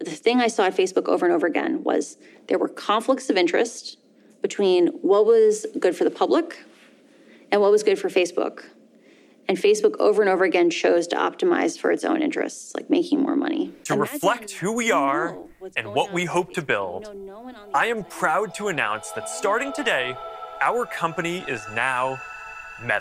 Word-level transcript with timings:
the 0.00 0.10
thing 0.10 0.40
I 0.40 0.48
saw 0.48 0.64
at 0.64 0.76
Facebook 0.76 1.08
over 1.08 1.26
and 1.26 1.34
over 1.34 1.46
again 1.46 1.84
was 1.84 2.16
there 2.48 2.58
were 2.58 2.68
conflicts 2.68 3.30
of 3.30 3.36
interest 3.36 3.98
between 4.42 4.88
what 4.88 5.26
was 5.26 5.66
good 5.78 5.94
for 5.94 6.04
the 6.04 6.10
public 6.10 6.58
and 7.52 7.60
what 7.60 7.70
was 7.70 7.82
good 7.82 7.98
for 7.98 8.08
Facebook. 8.08 8.64
And 9.46 9.58
Facebook 9.58 9.96
over 9.98 10.22
and 10.22 10.30
over 10.30 10.44
again 10.44 10.70
chose 10.70 11.06
to 11.08 11.16
optimize 11.16 11.78
for 11.78 11.90
its 11.90 12.04
own 12.04 12.22
interests, 12.22 12.72
like 12.74 12.88
making 12.88 13.20
more 13.20 13.36
money. 13.36 13.72
To 13.84 13.96
reflect 13.96 14.52
who 14.52 14.72
we 14.72 14.92
are 14.92 15.36
and 15.76 15.92
what 15.92 16.12
we 16.12 16.24
hope 16.24 16.54
to 16.54 16.62
build, 16.62 17.10
I 17.74 17.86
am 17.86 18.04
proud 18.04 18.54
to 18.54 18.68
announce 18.68 19.10
that 19.12 19.28
starting 19.28 19.72
today, 19.72 20.14
our 20.60 20.86
company 20.86 21.44
is 21.48 21.62
now 21.74 22.20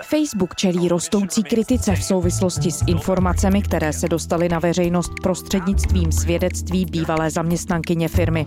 Facebook 0.04 0.56
čelí 0.56 0.88
rostoucí 0.88 1.44
kritice 1.44 1.96
v 1.96 2.04
souvislosti 2.04 2.72
s 2.72 2.84
informacemi, 2.88 3.62
které 3.62 3.94
se 3.94 4.08
dostaly 4.08 4.50
na 4.50 4.60
veřejnost 4.60 5.12
prostřednictvím 5.24 6.12
svědectví 6.12 6.86
bývalé 6.86 7.30
zaměstnankyně 7.30 8.08
firmy. 8.08 8.46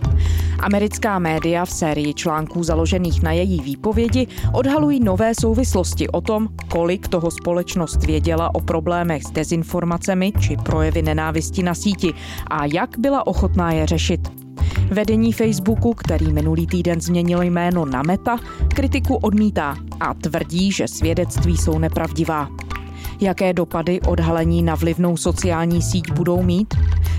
Americká 0.59 1.19
média 1.19 1.65
v 1.65 1.71
sérii 1.71 2.13
článků 2.13 2.63
založených 2.63 3.23
na 3.23 3.31
její 3.31 3.61
výpovědi 3.61 4.27
odhalují 4.53 4.99
nové 4.99 5.31
souvislosti 5.41 6.07
o 6.07 6.21
tom, 6.21 6.49
kolik 6.67 7.07
toho 7.07 7.31
společnost 7.31 8.05
věděla 8.05 8.55
o 8.55 8.59
problémech 8.59 9.23
s 9.23 9.31
dezinformacemi 9.31 10.31
či 10.39 10.57
projevy 10.57 11.01
nenávisti 11.01 11.63
na 11.63 11.73
síti 11.73 12.13
a 12.47 12.65
jak 12.65 12.89
byla 12.99 13.27
ochotná 13.27 13.71
je 13.71 13.85
řešit. 13.85 14.42
Vedení 14.91 15.33
Facebooku, 15.33 15.93
který 15.93 16.33
minulý 16.33 16.67
týden 16.67 17.01
změnil 17.01 17.41
jméno 17.41 17.85
na 17.85 18.01
Meta, 18.01 18.37
kritiku 18.67 19.15
odmítá 19.15 19.75
a 19.99 20.13
tvrdí, 20.13 20.71
že 20.71 20.87
svědectví 20.87 21.57
jsou 21.57 21.79
nepravdivá. 21.79 22.49
Jaké 23.21 23.53
dopady 23.53 24.01
odhalení 24.01 24.63
na 24.63 24.75
vlivnou 24.75 25.17
sociální 25.17 25.81
síť 25.81 26.11
budou 26.11 26.43
mít? 26.43 26.73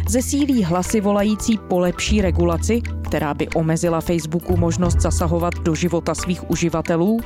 Zesílí 0.09 0.65
hlasy 0.65 1.01
volající 1.01 1.59
po 1.69 1.79
lepší 1.79 2.23
regulaci, 2.23 2.81
která 2.81 3.35
by 3.35 3.49
omezila 3.49 4.01
Facebooku 4.01 4.57
možnost 4.57 5.01
zasahovat 5.01 5.55
do 5.55 5.75
života 5.75 6.15
svých 6.15 6.51
uživatelů? 6.51 7.21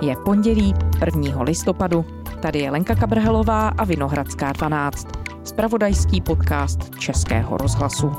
Je 0.00 0.16
pondělí 0.24 0.74
1. 1.04 1.42
listopadu. 1.42 2.17
Tady 2.40 2.58
je 2.58 2.70
Lenka 2.70 2.94
Kabrhelová 2.94 3.68
a 3.68 3.84
Vinohradská 3.84 4.52
12 4.52 5.08
spravodajský 5.44 6.20
podcast 6.20 6.98
Českého 6.98 7.56
rozhlasu. 7.56 8.12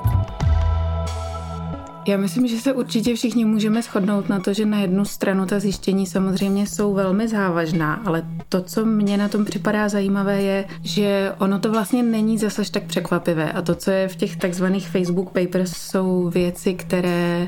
Já 2.08 2.18
myslím, 2.18 2.48
že 2.48 2.58
se 2.58 2.74
určitě 2.74 3.16
všichni 3.16 3.46
můžeme 3.46 3.82
shodnout 3.82 4.30
na 4.30 4.40
to, 4.40 4.54
že 4.54 4.66
na 4.66 4.80
jednu 4.80 5.06
stranu 5.06 5.46
ta 5.46 5.60
zjištění 5.60 6.08
samozřejmě 6.08 6.68
jsou 6.68 6.94
velmi 6.94 7.28
závažná, 7.28 8.02
ale 8.06 8.28
to, 8.50 8.62
co 8.62 8.86
mně 8.86 9.18
na 9.18 9.28
tom 9.28 9.46
připadá 9.46 9.90
zajímavé, 9.90 10.42
je, 10.42 10.66
že 10.84 11.32
ono 11.38 11.60
to 11.60 11.72
vlastně 11.72 12.04
není 12.04 12.38
zase 12.38 12.72
tak 12.72 12.84
překvapivé. 12.84 13.52
A 13.52 13.62
to, 13.62 13.76
co 13.76 13.92
je 13.92 14.08
v 14.08 14.16
těch 14.16 14.38
takzvaných 14.38 14.90
Facebook 14.90 15.30
papers, 15.30 15.72
jsou 15.72 16.30
věci, 16.30 16.74
které 16.74 17.48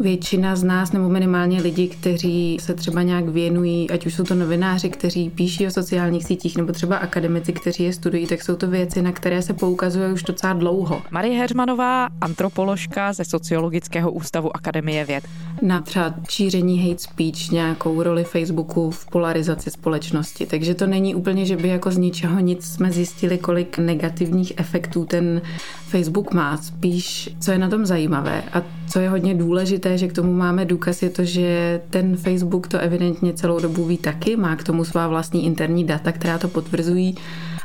většina 0.00 0.56
z 0.56 0.64
nás, 0.64 0.92
nebo 0.92 1.08
minimálně 1.08 1.62
lidi, 1.62 1.88
kteří 1.88 2.58
se 2.60 2.74
třeba 2.74 3.02
nějak 3.02 3.28
věnují, 3.28 3.90
ať 3.90 4.06
už 4.06 4.14
jsou 4.14 4.24
to 4.24 4.34
novináři, 4.34 4.90
kteří 4.90 5.30
píší 5.30 5.66
o 5.66 5.70
sociálních 5.70 6.24
sítích, 6.24 6.56
nebo 6.56 6.72
třeba 6.72 6.96
akademici, 6.96 7.52
kteří 7.52 7.84
je 7.84 7.92
studují, 7.92 8.26
tak 8.26 8.42
jsou 8.42 8.56
to 8.56 8.70
věci, 8.70 9.02
na 9.02 9.12
které 9.12 9.42
se 9.42 9.54
poukazuje 9.54 10.12
už 10.12 10.22
docela 10.22 10.52
dlouho. 10.52 11.02
Marie 11.10 11.38
Heřmanová, 11.38 12.08
antropoložka 12.20 13.12
ze 13.12 13.24
Sociologického 13.24 14.12
ústavu 14.12 14.56
Akademie 14.56 15.04
věd. 15.04 15.24
Na 15.62 15.80
třeba 15.80 16.14
šíření 16.28 16.88
hate 16.88 17.02
speech, 17.02 17.50
nějakou 17.50 18.02
roli 18.02 18.24
Facebooku 18.24 18.90
v 18.90 19.06
polarizaci 19.06 19.70
společnosti. 19.70 20.46
Takže 20.46 20.74
to 20.74 20.86
není 20.86 21.14
úplně, 21.14 21.46
že 21.46 21.56
by 21.56 21.68
jako 21.68 21.90
z 21.90 21.96
ničeho 21.96 22.40
nic 22.40 22.64
jsme 22.64 22.92
zjistili, 22.92 23.38
kolik 23.38 23.78
negativních 23.78 24.52
efektů 24.56 25.04
ten 25.04 25.42
Facebook 25.88 26.32
má. 26.32 26.56
Spíš, 26.56 27.36
co 27.40 27.52
je 27.52 27.58
na 27.58 27.68
tom 27.68 27.86
zajímavé 27.86 28.42
a 28.52 28.62
co 28.92 29.00
je 29.00 29.08
hodně 29.08 29.34
důležité, 29.34 29.83
že 29.94 30.08
k 30.08 30.12
tomu 30.12 30.32
máme 30.32 30.64
důkaz, 30.64 31.02
je 31.02 31.10
to, 31.10 31.24
že 31.24 31.80
ten 31.90 32.16
Facebook 32.16 32.68
to 32.68 32.78
evidentně 32.78 33.32
celou 33.32 33.60
dobu 33.60 33.84
ví 33.84 33.98
taky, 33.98 34.36
má 34.36 34.56
k 34.56 34.64
tomu 34.64 34.84
svá 34.84 35.08
vlastní 35.08 35.46
interní 35.46 35.84
data, 35.84 36.12
která 36.12 36.38
to 36.38 36.48
potvrzují, 36.48 37.14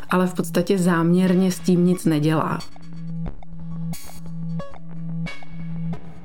ale 0.09 0.27
v 0.27 0.33
podstatě 0.33 0.77
záměrně 0.77 1.51
s 1.51 1.59
tím 1.59 1.85
nic 1.85 2.05
nedělá. 2.05 2.59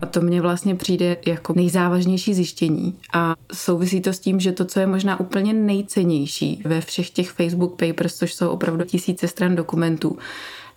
A 0.00 0.06
to 0.06 0.20
mně 0.20 0.40
vlastně 0.40 0.74
přijde 0.74 1.16
jako 1.26 1.52
nejzávažnější 1.56 2.34
zjištění. 2.34 2.94
A 3.12 3.34
souvisí 3.52 4.00
to 4.00 4.12
s 4.12 4.18
tím, 4.18 4.40
že 4.40 4.52
to, 4.52 4.64
co 4.64 4.80
je 4.80 4.86
možná 4.86 5.20
úplně 5.20 5.52
nejcennější 5.52 6.62
ve 6.64 6.80
všech 6.80 7.10
těch 7.10 7.30
Facebook 7.30 7.76
papers, 7.76 8.14
což 8.14 8.34
jsou 8.34 8.48
opravdu 8.48 8.84
tisíce 8.84 9.28
stran 9.28 9.56
dokumentů, 9.56 10.18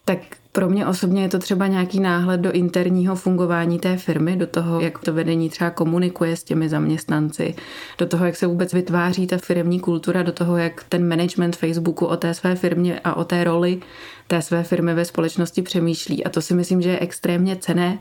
tak 0.06 0.20
pro 0.58 0.70
mě 0.70 0.88
osobně 0.88 1.22
je 1.22 1.30
to 1.30 1.40
třeba 1.40 1.68
nějaký 1.68 2.00
náhled 2.00 2.42
do 2.42 2.52
interního 2.52 3.16
fungování 3.16 3.80
té 3.80 3.98
firmy, 3.98 4.36
do 4.36 4.48
toho, 4.48 4.80
jak 4.80 5.00
to 5.00 5.14
vedení 5.14 5.50
třeba 5.50 5.70
komunikuje 5.70 6.36
s 6.36 6.44
těmi 6.44 6.70
zaměstnanci, 6.70 7.56
do 7.98 8.06
toho, 8.06 8.26
jak 8.26 8.36
se 8.36 8.48
vůbec 8.48 8.74
vytváří 8.74 9.28
ta 9.28 9.38
firmní 9.38 9.80
kultura, 9.80 10.24
do 10.24 10.32
toho, 10.32 10.58
jak 10.58 10.84
ten 10.90 11.10
management 11.10 11.56
Facebooku 11.56 12.06
o 12.06 12.18
té 12.18 12.34
své 12.34 12.56
firmě 12.56 13.00
a 13.04 13.14
o 13.14 13.24
té 13.24 13.44
roli 13.44 13.80
té 14.28 14.42
své 14.42 14.64
firmy 14.64 14.94
ve 14.94 15.06
společnosti 15.06 15.62
přemýšlí. 15.62 16.24
A 16.24 16.30
to 16.30 16.42
si 16.42 16.54
myslím, 16.54 16.82
že 16.82 16.90
je 16.90 17.00
extrémně 17.00 17.56
cené 17.56 18.00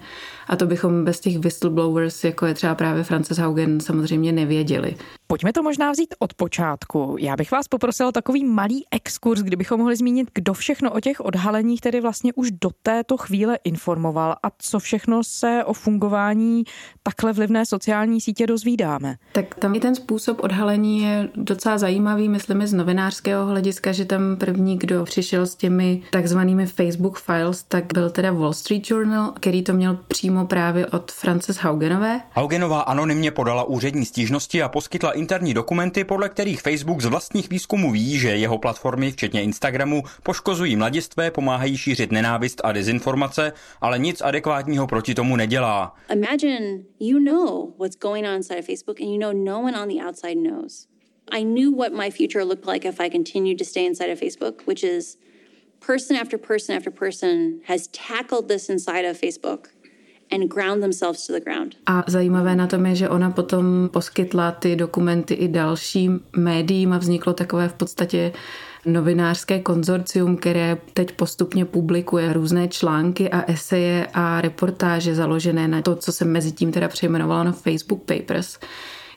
a 0.48 0.56
to 0.56 0.66
bychom 0.66 1.04
bez 1.04 1.20
těch 1.20 1.38
whistleblowers, 1.38 2.24
jako 2.24 2.46
je 2.46 2.54
třeba 2.54 2.74
právě 2.74 3.04
Frances 3.04 3.38
Haugen, 3.38 3.80
samozřejmě 3.80 4.32
nevěděli. 4.32 4.96
Pojďme 5.26 5.52
to 5.52 5.62
možná 5.62 5.92
vzít 5.92 6.14
od 6.18 6.34
počátku. 6.34 7.16
Já 7.18 7.36
bych 7.36 7.50
vás 7.50 7.68
poprosil 7.68 8.12
takový 8.12 8.44
malý 8.44 8.84
exkurs, 8.90 9.40
kdybychom 9.40 9.80
mohli 9.80 9.96
zmínit, 9.96 10.28
kdo 10.34 10.54
všechno 10.54 10.92
o 10.92 11.00
těch 11.00 11.20
odhaleních 11.20 11.80
tedy 11.80 12.00
vlastně 12.00 12.32
už 12.34 12.50
do 12.50 12.70
této 12.82 13.16
chvíle 13.16 13.58
informoval 13.64 14.36
a 14.42 14.50
co 14.58 14.78
všechno 14.78 15.24
se 15.24 15.62
o 15.64 15.72
fungování 15.72 16.64
takhle 17.02 17.32
vlivné 17.32 17.66
sociální 17.66 18.20
sítě 18.20 18.46
dozvídáme. 18.46 19.16
Tak 19.32 19.54
tam 19.54 19.74
i 19.74 19.80
ten 19.80 19.94
způsob 19.94 20.44
odhalení 20.44 21.02
je 21.02 21.28
docela 21.34 21.78
zajímavý, 21.78 22.28
myslím, 22.28 22.66
z 22.66 22.72
novinářského 22.72 23.46
hlediska, 23.46 23.92
že 23.92 24.04
tam 24.04 24.36
první, 24.36 24.78
kdo 24.78 25.04
přišel 25.04 25.46
s 25.46 25.54
těmi 25.54 26.02
takzvanými 26.16 26.66
Facebook 26.66 27.18
files, 27.18 27.62
tak 27.62 27.92
byl 27.92 28.10
teda 28.10 28.32
Wall 28.32 28.52
Street 28.52 28.90
Journal, 28.90 29.32
který 29.32 29.62
to 29.62 29.72
měl 29.72 29.98
přímo 30.08 30.46
právě 30.46 30.86
od 30.86 31.12
Frances 31.12 31.56
Haugenové. 31.56 32.20
Haugenová 32.30 32.80
anonymně 32.80 33.30
podala 33.30 33.64
úřední 33.64 34.04
stížnosti 34.04 34.62
a 34.62 34.68
poskytla 34.68 35.12
interní 35.12 35.54
dokumenty, 35.54 36.04
podle 36.04 36.28
kterých 36.28 36.62
Facebook 36.62 37.00
z 37.00 37.04
vlastních 37.04 37.50
výzkumů 37.50 37.92
ví, 37.92 38.18
že 38.18 38.28
jeho 38.28 38.58
platformy, 38.58 39.12
včetně 39.12 39.42
Instagramu, 39.42 40.02
poškozují 40.22 40.76
mladistvé, 40.76 41.30
pomáhají 41.30 41.76
šířit 41.76 42.12
nenávist 42.12 42.60
a 42.64 42.72
dezinformace, 42.72 43.52
ale 43.80 43.98
nic 43.98 44.20
adekvátního 44.20 44.86
proti 44.86 45.14
tomu 45.14 45.36
nedělá. 45.36 45.94
Imagine 46.12 46.78
you 47.00 47.18
know 47.18 47.72
what's 47.78 47.96
going 47.98 48.26
on 48.26 48.34
inside 48.34 48.58
of 48.58 48.66
Facebook 48.66 49.00
and 49.00 49.08
you 49.08 49.18
know 49.18 49.32
no 49.44 49.60
one 49.60 49.80
on 49.82 49.88
the 49.88 50.04
outside 50.08 50.40
knows. 50.48 50.86
I 51.32 51.44
knew 51.44 51.76
what 51.76 51.92
my 51.92 52.10
future 52.10 52.44
looked 52.44 52.72
like 52.72 52.88
if 52.88 53.00
I 53.00 53.10
continued 53.10 53.58
to 53.58 53.64
stay 53.64 53.86
inside 53.86 54.12
of 54.12 54.18
Facebook, 54.18 54.66
which 54.66 54.84
is 54.84 55.16
person 55.86 56.16
after 56.16 56.38
person 56.38 56.76
after 56.76 56.90
person 56.90 57.60
has 57.66 57.88
tackled 57.88 58.48
this 58.48 58.68
inside 58.68 59.04
of 59.10 59.16
Facebook 59.16 59.68
and 60.30 60.48
ground 60.48 60.82
themselves 60.82 61.26
to 61.26 61.32
the 61.32 61.40
ground. 61.40 61.74
A 61.86 62.04
zajímavé 62.06 62.56
na 62.56 62.66
tom 62.66 62.86
je, 62.86 62.94
že 62.94 63.08
ona 63.08 63.30
potom 63.30 63.88
poskytla 63.92 64.50
ty 64.52 64.76
dokumenty 64.76 65.34
i 65.34 65.48
dalším 65.48 66.20
médiím 66.36 66.92
a 66.92 66.98
vzniklo 66.98 67.32
takové 67.32 67.68
v 67.68 67.74
podstatě 67.74 68.32
novinářské 68.86 69.60
konzorcium, 69.60 70.36
které 70.36 70.78
teď 70.92 71.12
postupně 71.12 71.64
publikuje 71.64 72.32
různé 72.32 72.68
články 72.68 73.30
a 73.30 73.52
eseje 73.52 74.06
a 74.14 74.40
reportáže 74.40 75.14
založené 75.14 75.68
na 75.68 75.82
to, 75.82 75.96
co 75.96 76.12
se 76.12 76.24
mezi 76.24 76.52
tím 76.52 76.72
teda 76.72 76.88
přejmenovalo 76.88 77.44
na 77.44 77.52
Facebook 77.52 78.02
Papers. 78.02 78.58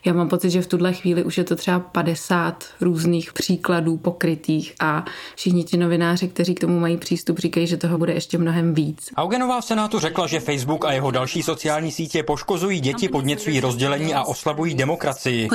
Já 0.04 0.12
mám 0.12 0.28
pocit, 0.28 0.50
že 0.50 0.62
v 0.62 0.66
tuhle 0.66 0.92
chvíli 0.92 1.24
už 1.24 1.38
je 1.38 1.44
to 1.44 1.56
třeba 1.56 1.80
50 1.80 2.64
různých 2.80 3.32
příkladů 3.32 3.96
pokrytých 3.96 4.74
a 4.80 5.04
všichni 5.36 5.64
ti 5.64 5.76
novináři, 5.76 6.28
kteří 6.28 6.54
k 6.54 6.60
tomu 6.60 6.80
mají 6.80 6.96
přístup, 6.96 7.38
říkají, 7.38 7.66
že 7.66 7.76
toho 7.76 7.98
bude 7.98 8.12
ještě 8.12 8.38
mnohem 8.38 8.74
víc. 8.74 9.10
Augenová 9.16 9.60
v 9.60 9.64
Senátu 9.64 9.98
řekla, 9.98 10.26
že 10.26 10.40
Facebook 10.40 10.84
a 10.84 10.92
jeho 10.92 11.10
další 11.10 11.42
sociální 11.42 11.92
sítě 11.92 12.22
poškozují 12.22 12.80
děti, 12.80 13.08
podněcují 13.08 13.60
rozdělení 13.60 14.14
a 14.14 14.22
oslabují 14.22 14.74
demokracii. 14.74 15.48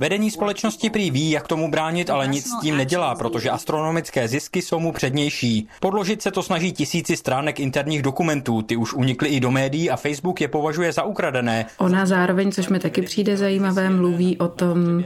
Vedení 0.00 0.30
společnosti 0.30 0.90
prý 0.90 1.10
ví, 1.10 1.30
jak 1.30 1.48
tomu 1.48 1.70
bránit, 1.70 2.10
ale 2.10 2.26
nic 2.26 2.46
s 2.46 2.60
tím 2.60 2.76
nedělá, 2.76 3.14
protože 3.14 3.50
astronomické 3.50 4.28
zisky 4.28 4.62
jsou 4.62 4.78
mu 4.78 4.92
přednější. 4.92 5.68
Podložit 5.80 6.22
se 6.22 6.30
to 6.30 6.42
snaží 6.42 6.72
tisíci 6.72 7.16
stránek 7.16 7.60
interních 7.60 8.02
dokumentů, 8.02 8.62
ty 8.62 8.76
už 8.76 8.94
unikly 8.94 9.28
i 9.28 9.40
do 9.40 9.50
médií 9.50 9.90
a 9.90 9.96
Facebook 9.96 10.40
je 10.40 10.48
považuje 10.48 10.92
za 10.92 11.02
ukradené. 11.02 11.66
Ona 11.78 12.06
zároveň 12.06 12.52
což 12.56 12.68
mi 12.68 12.78
taky 12.78 13.02
přijde 13.02 13.36
zajímavé, 13.36 13.90
mluví 13.90 14.38
o 14.38 14.48
tom, 14.48 15.04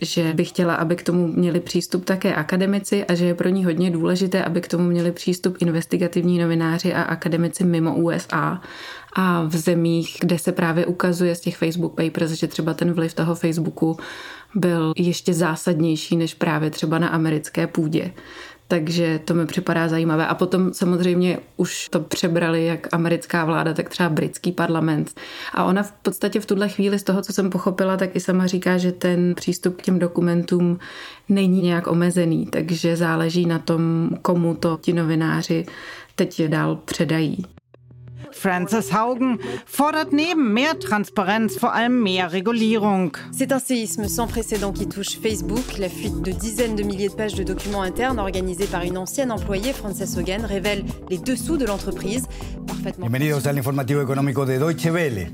že 0.00 0.32
by 0.34 0.44
chtěla, 0.44 0.74
aby 0.74 0.96
k 0.96 1.02
tomu 1.02 1.26
měli 1.26 1.60
přístup 1.60 2.04
také 2.04 2.34
akademici 2.34 3.04
a 3.04 3.14
že 3.14 3.24
je 3.26 3.34
pro 3.34 3.48
ní 3.48 3.64
hodně 3.64 3.90
důležité, 3.90 4.44
aby 4.44 4.60
k 4.60 4.68
tomu 4.68 4.84
měli 4.84 5.12
přístup 5.12 5.56
investigativní 5.60 6.38
novináři 6.38 6.94
a 6.94 7.02
akademici 7.02 7.64
mimo 7.64 7.94
USA 7.94 8.60
a 9.12 9.42
v 9.42 9.56
zemích, 9.56 10.16
kde 10.20 10.38
se 10.38 10.52
právě 10.52 10.86
ukazuje 10.86 11.34
z 11.34 11.40
těch 11.40 11.56
Facebook 11.56 11.94
papers, 11.94 12.30
že 12.30 12.46
třeba 12.46 12.74
ten 12.74 12.92
vliv 12.92 13.14
toho 13.14 13.34
Facebooku 13.34 13.96
byl 14.54 14.92
ještě 14.96 15.34
zásadnější 15.34 16.16
než 16.16 16.34
právě 16.34 16.70
třeba 16.70 16.98
na 16.98 17.08
americké 17.08 17.66
půdě. 17.66 18.12
Takže 18.68 19.20
to 19.24 19.34
mi 19.34 19.46
připadá 19.46 19.88
zajímavé. 19.88 20.26
A 20.26 20.34
potom 20.34 20.72
samozřejmě 20.72 21.38
už 21.56 21.88
to 21.88 22.00
přebrali 22.00 22.66
jak 22.66 22.94
americká 22.94 23.44
vláda, 23.44 23.74
tak 23.74 23.88
třeba 23.88 24.08
britský 24.08 24.52
parlament. 24.52 25.10
A 25.54 25.64
ona 25.64 25.82
v 25.82 25.92
podstatě 25.92 26.40
v 26.40 26.46
tuhle 26.46 26.68
chvíli 26.68 26.98
z 26.98 27.02
toho, 27.02 27.22
co 27.22 27.32
jsem 27.32 27.50
pochopila, 27.50 27.96
tak 27.96 28.16
i 28.16 28.20
sama 28.20 28.46
říká, 28.46 28.78
že 28.78 28.92
ten 28.92 29.34
přístup 29.34 29.76
k 29.76 29.82
těm 29.82 29.98
dokumentům 29.98 30.78
není 31.28 31.62
nějak 31.62 31.86
omezený, 31.86 32.46
takže 32.46 32.96
záleží 32.96 33.46
na 33.46 33.58
tom, 33.58 34.10
komu 34.22 34.54
to 34.54 34.78
ti 34.82 34.92
novináři 34.92 35.66
teď 36.14 36.42
dál 36.42 36.76
předají. 36.76 37.44
Frances 38.42 38.92
Haugen 38.92 39.38
fordert 39.66 40.12
neben 40.12 40.52
mehr 40.52 40.76
Transparenz 40.76 41.56
vor 41.56 41.72
allem 41.74 42.02
mehr 42.02 42.32
Regulierung. 42.32 43.16
C'est 43.30 43.52
un 43.52 43.60
séisme 43.60 44.08
sans 44.08 44.26
précédent 44.26 44.72
qui 44.72 44.88
touche 44.88 45.20
Facebook. 45.20 45.78
La 45.78 45.88
fuite 45.88 46.20
de 46.22 46.32
dizaines 46.32 46.74
de 46.74 46.82
milliers 46.82 47.08
de 47.08 47.14
pages 47.14 47.34
de 47.34 47.44
documents 47.44 47.82
internes 47.82 48.18
organisés 48.18 48.66
par 48.66 48.82
une 48.82 48.98
ancienne 48.98 49.30
employée, 49.30 49.72
Frances 49.72 50.16
Haugen, 50.18 50.44
révèle 50.44 50.84
les 51.08 51.18
dessous 51.18 51.56
de 51.56 51.66
l'entreprise. 51.66 52.26
Parfaitement. 52.66 53.06
Bienvenidos 53.06 53.46
al 53.46 53.58
informativo 53.58 54.02
económico 54.02 54.44
de 54.44 54.58
Deutsche 54.58 54.90
Welle. 54.90 55.30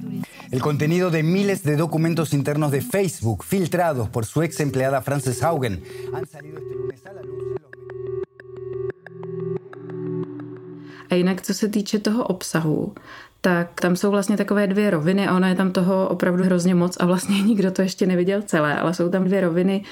El 0.50 0.60
contenido 0.60 1.10
de 1.10 1.22
miles 1.22 1.62
de 1.62 1.76
documentos 1.76 2.34
internos 2.34 2.72
de 2.72 2.82
Facebook 2.82 3.42
filtrados 3.42 4.10
por 4.10 4.26
su 4.26 4.42
ex 4.42 4.60
empleada 4.60 5.00
Frances 5.00 5.42
Haugen 5.42 5.82
han 6.12 6.26
salido 6.26 6.58
este 6.58 6.74
lunes 6.74 7.06
a 7.06 7.14
la 7.14 7.22
luz. 7.22 7.67
A 11.10 11.14
jinak, 11.14 11.42
co 11.42 11.54
se 11.54 11.68
týče 11.68 11.98
toho 11.98 12.24
obsahu, 12.24 12.94
tak 13.40 13.80
tam 13.80 13.96
jsou 13.96 14.10
vlastně 14.10 14.36
takové 14.36 14.66
dvě 14.66 14.90
roviny 14.90 15.28
a 15.28 15.36
ono 15.36 15.46
je 15.46 15.54
tam 15.54 15.72
toho 15.72 16.08
opravdu 16.08 16.44
hrozně 16.44 16.74
moc 16.74 16.96
a 17.00 17.06
vlastně 17.06 17.42
nikdo 17.42 17.70
to 17.70 17.82
ještě 17.82 18.06
neviděl 18.06 18.42
celé, 18.42 18.80
ale 18.80 18.94
jsou 18.94 19.08
tam 19.08 19.24
dvě 19.24 19.40
roviny, 19.40 19.84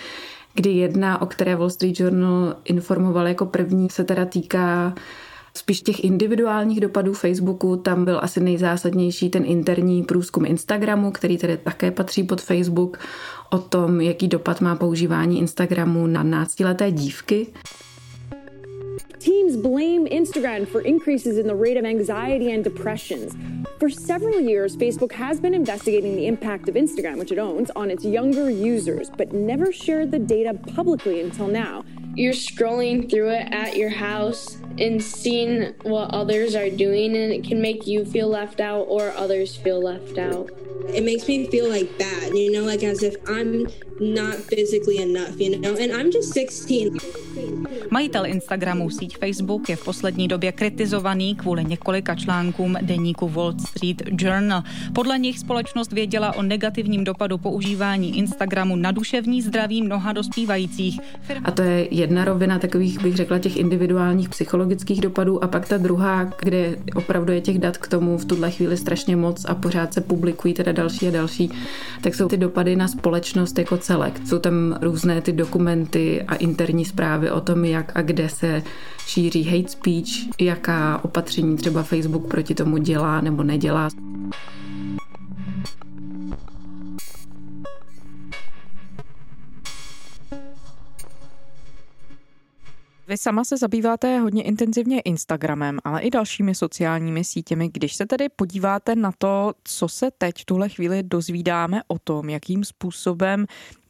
kdy 0.55 0.71
jedna, 0.71 1.23
o 1.23 1.27
které 1.27 1.57
Wall 1.57 1.71
Street 1.71 2.01
Journal 2.01 2.57
informoval 2.65 3.29
jako 3.29 3.47
první, 3.47 3.91
se 3.91 4.05
teda 4.05 4.25
týká 4.25 4.95
spíš 5.57 5.81
těch 5.81 6.05
individuálních 6.05 6.81
dopadů 6.81 7.15
Facebooku. 7.15 7.77
Tam 7.77 8.05
byl 8.05 8.21
asi 8.23 8.41
nejzásadnější 8.41 9.31
ten 9.31 9.45
interní 9.47 10.03
průzkum 10.03 10.45
Instagramu, 10.45 11.11
který 11.11 11.39
tedy 11.39 11.57
také 11.57 11.91
patří 11.91 12.23
pod 12.23 12.41
Facebook, 12.41 12.99
o 13.51 13.59
tom, 13.59 14.01
jaký 14.01 14.29
dopad 14.29 14.61
má 14.61 14.77
používání 14.77 15.39
Instagramu 15.39 16.07
na 16.07 16.23
náctileté 16.23 16.91
dívky. 16.91 17.47
Teams 19.27 19.57
blame 19.57 20.07
Instagram 20.07 20.69
for 20.69 20.83
increases 20.83 21.37
in 21.37 21.49
the 21.49 21.55
rate 21.57 21.77
of 21.77 21.85
anxiety 21.85 22.53
and 22.53 22.63
depressions. 22.63 23.35
For 23.81 23.91
several 23.91 24.39
years, 24.39 24.77
Facebook 24.77 25.11
has 25.11 25.41
been 25.41 25.53
investigating 25.53 26.15
the 26.15 26.29
impact 26.29 26.69
of 26.69 26.77
Instagram, 26.77 27.19
which 27.19 27.33
it 27.33 27.39
owns, 27.39 27.69
on 27.75 27.91
its 27.91 28.05
younger 28.05 28.49
users, 28.49 29.11
but 29.11 29.33
never 29.33 29.73
shared 29.73 30.13
the 30.13 30.21
data 30.21 30.55
publicly 30.55 31.23
until 31.23 31.49
now. 31.49 31.85
You're 32.15 32.35
scrolling 32.35 33.11
through 33.11 33.31
it 33.31 33.53
at 33.53 33.77
your 33.77 33.91
house 33.91 34.59
and 34.79 35.03
seeing 35.03 35.75
what 35.83 36.15
others 36.15 36.55
are 36.55 36.71
doing, 36.71 37.17
and 37.17 37.33
it 37.33 37.43
can 37.43 37.61
make 37.61 37.85
you 37.85 38.05
feel 38.05 38.29
left 38.29 38.61
out 38.61 38.83
or 38.83 39.11
others 39.17 39.57
feel 39.57 39.83
left 39.83 40.19
out. 40.19 40.51
It 40.95 41.03
makes 41.03 41.27
me 41.27 41.49
feel 41.49 41.69
like 41.69 41.99
bad, 41.99 42.33
you 42.33 42.53
know, 42.53 42.63
like 42.63 42.85
as 42.85 43.03
if 43.03 43.17
I'm 43.29 43.67
not 43.99 44.37
physically 44.37 44.99
enough, 44.99 45.41
you 45.41 45.59
know, 45.59 45.75
and 45.75 45.93
I'm 45.93 46.13
just 46.13 46.33
16. 46.33 47.01
Majitel 47.91 48.27
Instagramu 48.27 48.91
síť 48.91 49.19
Facebook 49.19 49.69
je 49.69 49.77
v 49.77 49.85
poslední 49.85 50.29
době 50.29 50.53
kritizovaný 50.53 51.35
kvůli 51.35 51.65
několika 51.65 52.15
článkům 52.15 52.77
deníku 52.83 53.29
Wall 53.29 53.55
Street 53.59 54.03
Journal. 54.21 54.63
Podle 54.93 55.19
nich 55.19 55.39
společnost 55.39 55.93
věděla 55.93 56.37
o 56.37 56.43
negativním 56.43 57.05
dopadu 57.05 57.39
používání 57.39 58.19
Instagramu 58.19 58.77
na 58.77 58.93
duševní 58.93 59.43
zdraví 59.43 59.83
mnoha 59.83 60.13
dospívajících. 60.13 61.01
A 61.45 61.51
to 61.51 61.63
je 61.63 61.89
jedna 61.91 62.25
rovina 62.25 62.59
takových, 62.59 63.03
bych 63.03 63.17
řekla, 63.17 63.39
těch 63.39 63.57
individuálních 63.57 64.29
psychologických 64.29 65.01
dopadů 65.01 65.45
a 65.45 65.49
pak 65.49 65.69
ta 65.69 65.77
druhá, 65.79 66.25
kde 66.43 66.77
opravdu 66.95 67.33
je 67.33 67.41
těch 67.41 67.59
dat 67.59 67.77
k 67.79 67.89
tomu 67.89 68.19
v 68.19 68.25
tuhle 68.25 68.51
chvíli 68.51 68.77
strašně 68.77 69.17
moc 69.17 69.45
a 69.45 69.55
pořád 69.55 69.95
se 69.95 70.01
publikují 70.01 70.55
teda 70.55 70.73
další 70.73 71.09
a 71.09 71.11
další, 71.11 71.51
tak 72.01 72.15
jsou 72.15 72.29
ty 72.29 72.37
dopady 72.37 72.77
na 72.77 72.89
společnost 72.89 73.59
jako 73.59 73.77
celek. 73.77 74.21
Jsou 74.27 74.39
tam 74.39 74.79
různé 74.81 75.21
ty 75.21 75.33
dokumenty 75.33 76.23
a 76.23 76.35
interní 76.35 76.85
zprávy 76.85 77.31
o 77.31 77.41
tom, 77.41 77.65
jak 77.65 77.76
a 77.95 78.03
kde 78.03 78.29
se 78.29 78.63
šíří 79.07 79.45
hate 79.45 79.69
speech, 79.69 80.41
jaká 80.41 81.05
opatření 81.05 81.57
třeba 81.57 81.83
Facebook 81.83 82.29
proti 82.29 82.55
tomu 82.55 82.77
dělá 82.77 83.21
nebo 83.21 83.43
nedělá. 83.43 83.89
Vy 93.09 93.17
sama 93.17 93.45
se 93.45 93.57
zabýváte 93.57 94.19
hodně 94.19 94.43
intenzivně 94.43 95.01
Instagramem, 95.01 95.79
ale 95.85 96.01
i 96.01 96.11
dalšími 96.11 96.55
sociálními 96.55 97.25
sítěmi. 97.25 97.69
Když 97.73 97.95
se 97.95 98.07
tedy 98.07 98.27
podíváte 98.37 98.97
na 98.97 99.13
to, 99.19 99.53
co 99.65 99.89
se 99.89 100.11
teď 100.19 100.45
tuhle 100.45 100.69
chvíli 100.69 101.03
dozvídáme 101.03 101.81
o 101.89 101.99
tom, 101.99 102.29
jakým 102.29 102.65
způsobem 102.65 103.47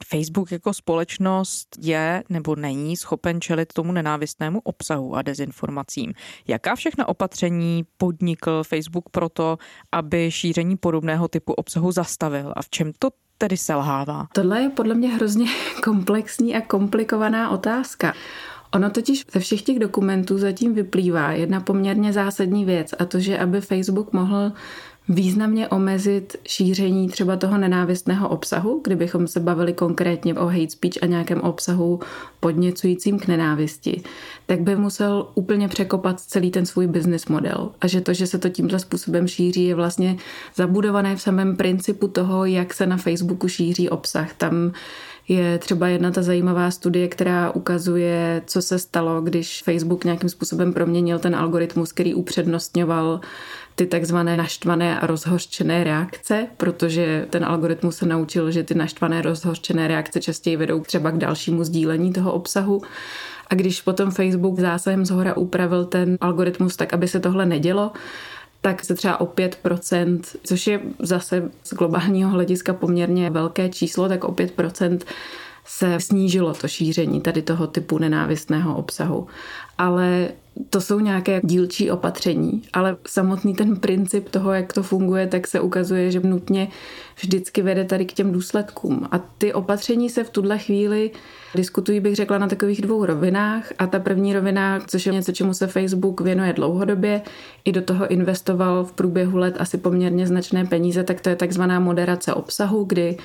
Facebook 0.06 0.52
jako 0.52 0.74
společnost 0.74 1.68
je 1.80 2.24
nebo 2.28 2.56
není 2.56 2.96
schopen 2.96 3.40
čelit 3.40 3.72
tomu 3.72 3.92
nenávistnému 3.92 4.60
obsahu 4.60 5.16
a 5.16 5.22
dezinformacím. 5.22 6.12
Jaká 6.48 6.76
všechna 6.76 7.08
opatření 7.08 7.84
podnikl 7.96 8.64
Facebook 8.64 9.08
proto, 9.10 9.58
aby 9.92 10.30
šíření 10.30 10.76
podobného 10.76 11.28
typu 11.28 11.52
obsahu 11.52 11.92
zastavil 11.92 12.52
a 12.56 12.62
v 12.62 12.70
čem 12.70 12.92
to 12.98 13.08
tedy 13.38 13.56
selhává? 13.56 14.26
Tohle 14.32 14.62
je 14.62 14.70
podle 14.70 14.94
mě 14.94 15.08
hrozně 15.08 15.46
komplexní 15.84 16.54
a 16.54 16.60
komplikovaná 16.60 17.50
otázka. 17.50 18.14
Ono 18.74 18.90
totiž 18.90 19.24
ze 19.32 19.40
všech 19.40 19.62
těch 19.62 19.78
dokumentů 19.78 20.38
zatím 20.38 20.74
vyplývá 20.74 21.32
jedna 21.32 21.60
poměrně 21.60 22.12
zásadní 22.12 22.64
věc 22.64 22.94
a 22.98 23.04
to, 23.04 23.20
že 23.20 23.38
aby 23.38 23.60
Facebook 23.60 24.12
mohl 24.12 24.52
významně 25.08 25.68
omezit 25.68 26.36
šíření 26.48 27.08
třeba 27.08 27.36
toho 27.36 27.58
nenávistného 27.58 28.28
obsahu, 28.28 28.80
kdybychom 28.84 29.26
se 29.26 29.40
bavili 29.40 29.72
konkrétně 29.72 30.34
o 30.34 30.46
hate 30.46 30.70
speech 30.70 31.02
a 31.02 31.06
nějakém 31.06 31.40
obsahu 31.40 32.00
podněcujícím 32.40 33.18
k 33.18 33.26
nenávisti, 33.26 34.02
tak 34.46 34.60
by 34.60 34.76
musel 34.76 35.28
úplně 35.34 35.68
překopat 35.68 36.20
celý 36.20 36.50
ten 36.50 36.66
svůj 36.66 36.86
business 36.86 37.26
model. 37.26 37.70
A 37.80 37.86
že 37.86 38.00
to, 38.00 38.14
že 38.14 38.26
se 38.26 38.38
to 38.38 38.48
tímto 38.48 38.78
způsobem 38.78 39.28
šíří, 39.28 39.64
je 39.64 39.74
vlastně 39.74 40.16
zabudované 40.54 41.16
v 41.16 41.22
samém 41.22 41.56
principu 41.56 42.08
toho, 42.08 42.44
jak 42.44 42.74
se 42.74 42.86
na 42.86 42.96
Facebooku 42.96 43.48
šíří 43.48 43.88
obsah. 43.88 44.34
Tam 44.34 44.72
je 45.28 45.58
třeba 45.58 45.88
jedna 45.88 46.10
ta 46.10 46.22
zajímavá 46.22 46.70
studie, 46.70 47.08
která 47.08 47.50
ukazuje, 47.50 48.42
co 48.46 48.62
se 48.62 48.78
stalo, 48.78 49.20
když 49.20 49.62
Facebook 49.62 50.04
nějakým 50.04 50.28
způsobem 50.28 50.72
proměnil 50.72 51.18
ten 51.18 51.36
algoritmus, 51.36 51.92
který 51.92 52.14
upřednostňoval 52.14 53.20
ty 53.74 53.86
takzvané 53.86 54.36
naštvané 54.36 55.00
a 55.00 55.06
rozhořčené 55.06 55.84
reakce, 55.84 56.46
protože 56.56 57.26
ten 57.30 57.44
algoritmus 57.44 57.96
se 57.96 58.06
naučil, 58.06 58.50
že 58.50 58.62
ty 58.62 58.74
naštvané 58.74 59.22
rozhořčené 59.22 59.88
reakce 59.88 60.20
častěji 60.20 60.56
vedou 60.56 60.80
třeba 60.80 61.10
k 61.10 61.18
dalšímu 61.18 61.64
sdílení 61.64 62.12
toho 62.12 62.32
obsahu. 62.32 62.82
A 63.50 63.54
když 63.54 63.82
potom 63.82 64.10
Facebook 64.10 64.60
zásahem 64.60 65.06
zhora 65.06 65.36
upravil 65.36 65.84
ten 65.84 66.18
algoritmus 66.20 66.76
tak, 66.76 66.94
aby 66.94 67.08
se 67.08 67.20
tohle 67.20 67.46
nedělo, 67.46 67.92
tak 68.66 68.84
se 68.84 68.94
třeba 68.94 69.20
o 69.20 69.26
5%, 69.26 70.20
což 70.42 70.66
je 70.66 70.80
zase 70.98 71.50
z 71.64 71.74
globálního 71.74 72.30
hlediska 72.30 72.74
poměrně 72.74 73.30
velké 73.30 73.68
číslo, 73.68 74.08
tak 74.08 74.24
o 74.24 74.32
5% 74.32 74.98
se 75.66 76.00
snížilo 76.00 76.54
to 76.54 76.68
šíření 76.68 77.20
tady 77.20 77.42
toho 77.42 77.66
typu 77.66 77.98
nenávistného 77.98 78.76
obsahu. 78.76 79.26
Ale 79.78 80.28
to 80.70 80.80
jsou 80.80 81.00
nějaké 81.00 81.40
dílčí 81.44 81.90
opatření, 81.90 82.62
ale 82.72 82.96
samotný 83.06 83.54
ten 83.54 83.76
princip 83.76 84.28
toho, 84.28 84.52
jak 84.52 84.72
to 84.72 84.82
funguje, 84.82 85.26
tak 85.26 85.46
se 85.46 85.60
ukazuje, 85.60 86.10
že 86.10 86.20
nutně 86.20 86.68
vždycky 87.20 87.62
vede 87.62 87.84
tady 87.84 88.04
k 88.04 88.12
těm 88.12 88.32
důsledkům. 88.32 89.08
A 89.10 89.18
ty 89.18 89.52
opatření 89.52 90.10
se 90.10 90.24
v 90.24 90.30
tuhle 90.30 90.58
chvíli 90.58 91.10
diskutují, 91.54 92.00
bych 92.00 92.16
řekla, 92.16 92.38
na 92.38 92.46
takových 92.46 92.82
dvou 92.82 93.04
rovinách. 93.04 93.72
A 93.78 93.86
ta 93.86 93.98
první 93.98 94.34
rovina, 94.34 94.80
což 94.86 95.06
je 95.06 95.12
něco, 95.12 95.32
čemu 95.32 95.54
se 95.54 95.66
Facebook 95.66 96.20
věnuje 96.20 96.52
dlouhodobě, 96.52 97.22
i 97.64 97.72
do 97.72 97.82
toho 97.82 98.06
investoval 98.06 98.84
v 98.84 98.92
průběhu 98.92 99.38
let 99.38 99.56
asi 99.58 99.78
poměrně 99.78 100.26
značné 100.26 100.64
peníze, 100.64 101.04
tak 101.04 101.20
to 101.20 101.28
je 101.28 101.36
takzvaná 101.36 101.80
moderace 101.80 102.34
obsahu, 102.34 102.84
kdy 102.84 103.16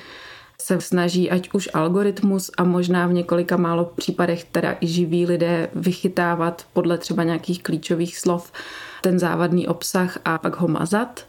se 0.64 0.80
snaží 0.80 1.30
ať 1.30 1.50
už 1.52 1.68
algoritmus 1.74 2.50
a 2.56 2.64
možná 2.64 3.06
v 3.06 3.12
několika 3.12 3.56
málo 3.56 3.84
případech 3.84 4.44
teda 4.44 4.76
i 4.80 4.86
živí 4.86 5.26
lidé 5.26 5.68
vychytávat 5.74 6.66
podle 6.72 6.98
třeba 6.98 7.24
nějakých 7.24 7.62
klíčových 7.62 8.18
slov 8.18 8.52
ten 9.00 9.18
závadný 9.18 9.68
obsah 9.68 10.18
a 10.24 10.38
pak 10.38 10.56
ho 10.56 10.68
mazat. 10.68 11.26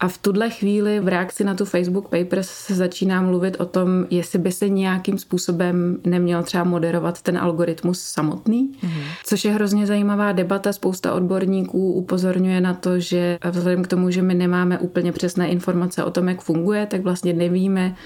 A 0.00 0.08
v 0.08 0.18
tuhle 0.18 0.50
chvíli 0.50 1.00
v 1.00 1.08
reakci 1.08 1.44
na 1.44 1.54
tu 1.54 1.64
Facebook 1.64 2.08
Papers 2.08 2.48
se 2.48 2.74
začíná 2.74 3.22
mluvit 3.22 3.56
o 3.60 3.64
tom, 3.64 4.06
jestli 4.10 4.38
by 4.38 4.52
se 4.52 4.68
nějakým 4.68 5.18
způsobem 5.18 5.98
neměl 6.04 6.42
třeba 6.42 6.64
moderovat 6.64 7.22
ten 7.22 7.38
algoritmus 7.38 8.00
samotný, 8.00 8.72
mm-hmm. 8.82 9.02
což 9.24 9.44
je 9.44 9.52
hrozně 9.52 9.86
zajímavá 9.86 10.32
debata. 10.32 10.72
Spousta 10.72 11.14
odborníků 11.14 11.92
upozorňuje 11.92 12.60
na 12.60 12.74
to, 12.74 13.00
že 13.00 13.38
vzhledem 13.50 13.82
k 13.82 13.88
tomu, 13.88 14.10
že 14.10 14.22
my 14.22 14.34
nemáme 14.34 14.78
úplně 14.78 15.12
přesné 15.12 15.48
informace 15.48 16.04
o 16.04 16.10
tom, 16.10 16.28
jak 16.28 16.40
funguje, 16.40 16.86
tak 16.86 17.00
vlastně 17.00 17.32
nevíme, 17.32 17.96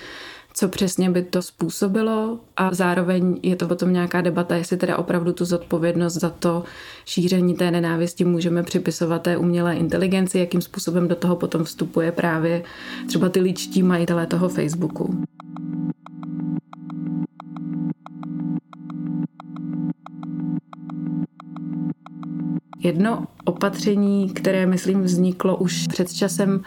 co 0.60 0.68
přesně 0.68 1.10
by 1.10 1.22
to 1.22 1.42
způsobilo 1.42 2.38
a 2.56 2.74
zároveň 2.74 3.40
je 3.42 3.56
to 3.56 3.68
potom 3.68 3.92
nějaká 3.92 4.20
debata, 4.20 4.56
jestli 4.56 4.76
teda 4.76 4.98
opravdu 4.98 5.32
tu 5.32 5.44
zodpovědnost 5.44 6.14
za 6.14 6.30
to 6.30 6.64
šíření 7.04 7.54
té 7.54 7.70
nenávisti 7.70 8.24
můžeme 8.24 8.62
připisovat 8.62 9.22
té 9.22 9.36
umělé 9.36 9.76
inteligenci, 9.76 10.38
jakým 10.38 10.60
způsobem 10.60 11.08
do 11.08 11.16
toho 11.16 11.36
potom 11.36 11.64
vstupuje 11.64 12.12
právě 12.12 12.62
třeba 13.06 13.28
ty 13.28 13.40
ličtí 13.40 13.82
majitelé 13.82 14.26
toho 14.26 14.48
Facebooku. 14.48 15.24
Jedno 22.82 23.24
opatření, 23.44 24.30
které, 24.30 24.66
myslím, 24.66 25.02
vzniklo 25.02 25.56
už 25.56 25.86
před 25.86 26.12
časem, 26.12 26.60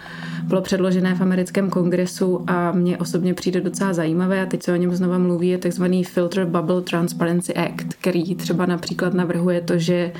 bylo 0.43 0.61
předložené 0.61 1.15
v 1.15 1.21
americkém 1.21 1.69
kongresu 1.69 2.43
a 2.47 2.71
mně 2.71 2.97
osobně 2.97 3.33
přijde 3.33 3.61
docela 3.61 3.93
zajímavé 3.93 4.41
a 4.41 4.45
teď 4.45 4.63
se 4.63 4.73
o 4.73 4.75
něm 4.75 4.95
znova 4.95 5.17
mluví, 5.17 5.49
je 5.49 5.57
takzvaný 5.57 6.03
Filter 6.03 6.45
Bubble 6.45 6.81
Transparency 6.81 7.53
Act, 7.53 7.93
který 7.93 8.35
třeba 8.35 8.65
například 8.65 9.13
navrhuje 9.13 9.61
to, 9.61 9.77
že 9.77 10.11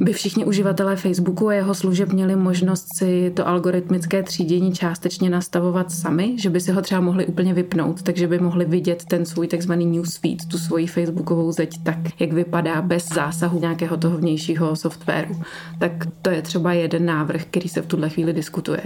by 0.00 0.12
všichni 0.12 0.44
uživatelé 0.44 0.96
Facebooku 0.96 1.48
a 1.48 1.54
jeho 1.54 1.74
služeb 1.74 2.12
měli 2.12 2.36
možnost 2.36 2.96
si 2.96 3.32
to 3.34 3.48
algoritmické 3.48 4.22
třídění 4.22 4.72
částečně 4.72 5.30
nastavovat 5.30 5.92
sami, 5.92 6.34
že 6.38 6.50
by 6.50 6.60
si 6.60 6.72
ho 6.72 6.82
třeba 6.82 7.00
mohli 7.00 7.26
úplně 7.26 7.54
vypnout, 7.54 8.02
takže 8.02 8.28
by 8.28 8.38
mohli 8.38 8.64
vidět 8.64 9.04
ten 9.04 9.26
svůj 9.26 9.48
takzvaný 9.48 9.86
newsfeed, 9.86 10.46
tu 10.48 10.58
svoji 10.58 10.86
facebookovou 10.86 11.52
zeď 11.52 11.82
tak, 11.82 11.98
jak 12.20 12.32
vypadá 12.32 12.82
bez 12.82 13.08
zásahu 13.08 13.60
nějakého 13.60 13.96
toho 13.96 14.18
vnějšího 14.18 14.76
softwaru. 14.76 15.42
Tak 15.78 15.92
to 16.22 16.30
je 16.30 16.42
třeba 16.42 16.72
jeden 16.72 17.06
návrh, 17.06 17.44
který 17.44 17.68
se 17.68 17.82
v 17.82 17.86
tuhle 17.86 18.08
chvíli 18.08 18.32
diskutuje 18.32 18.80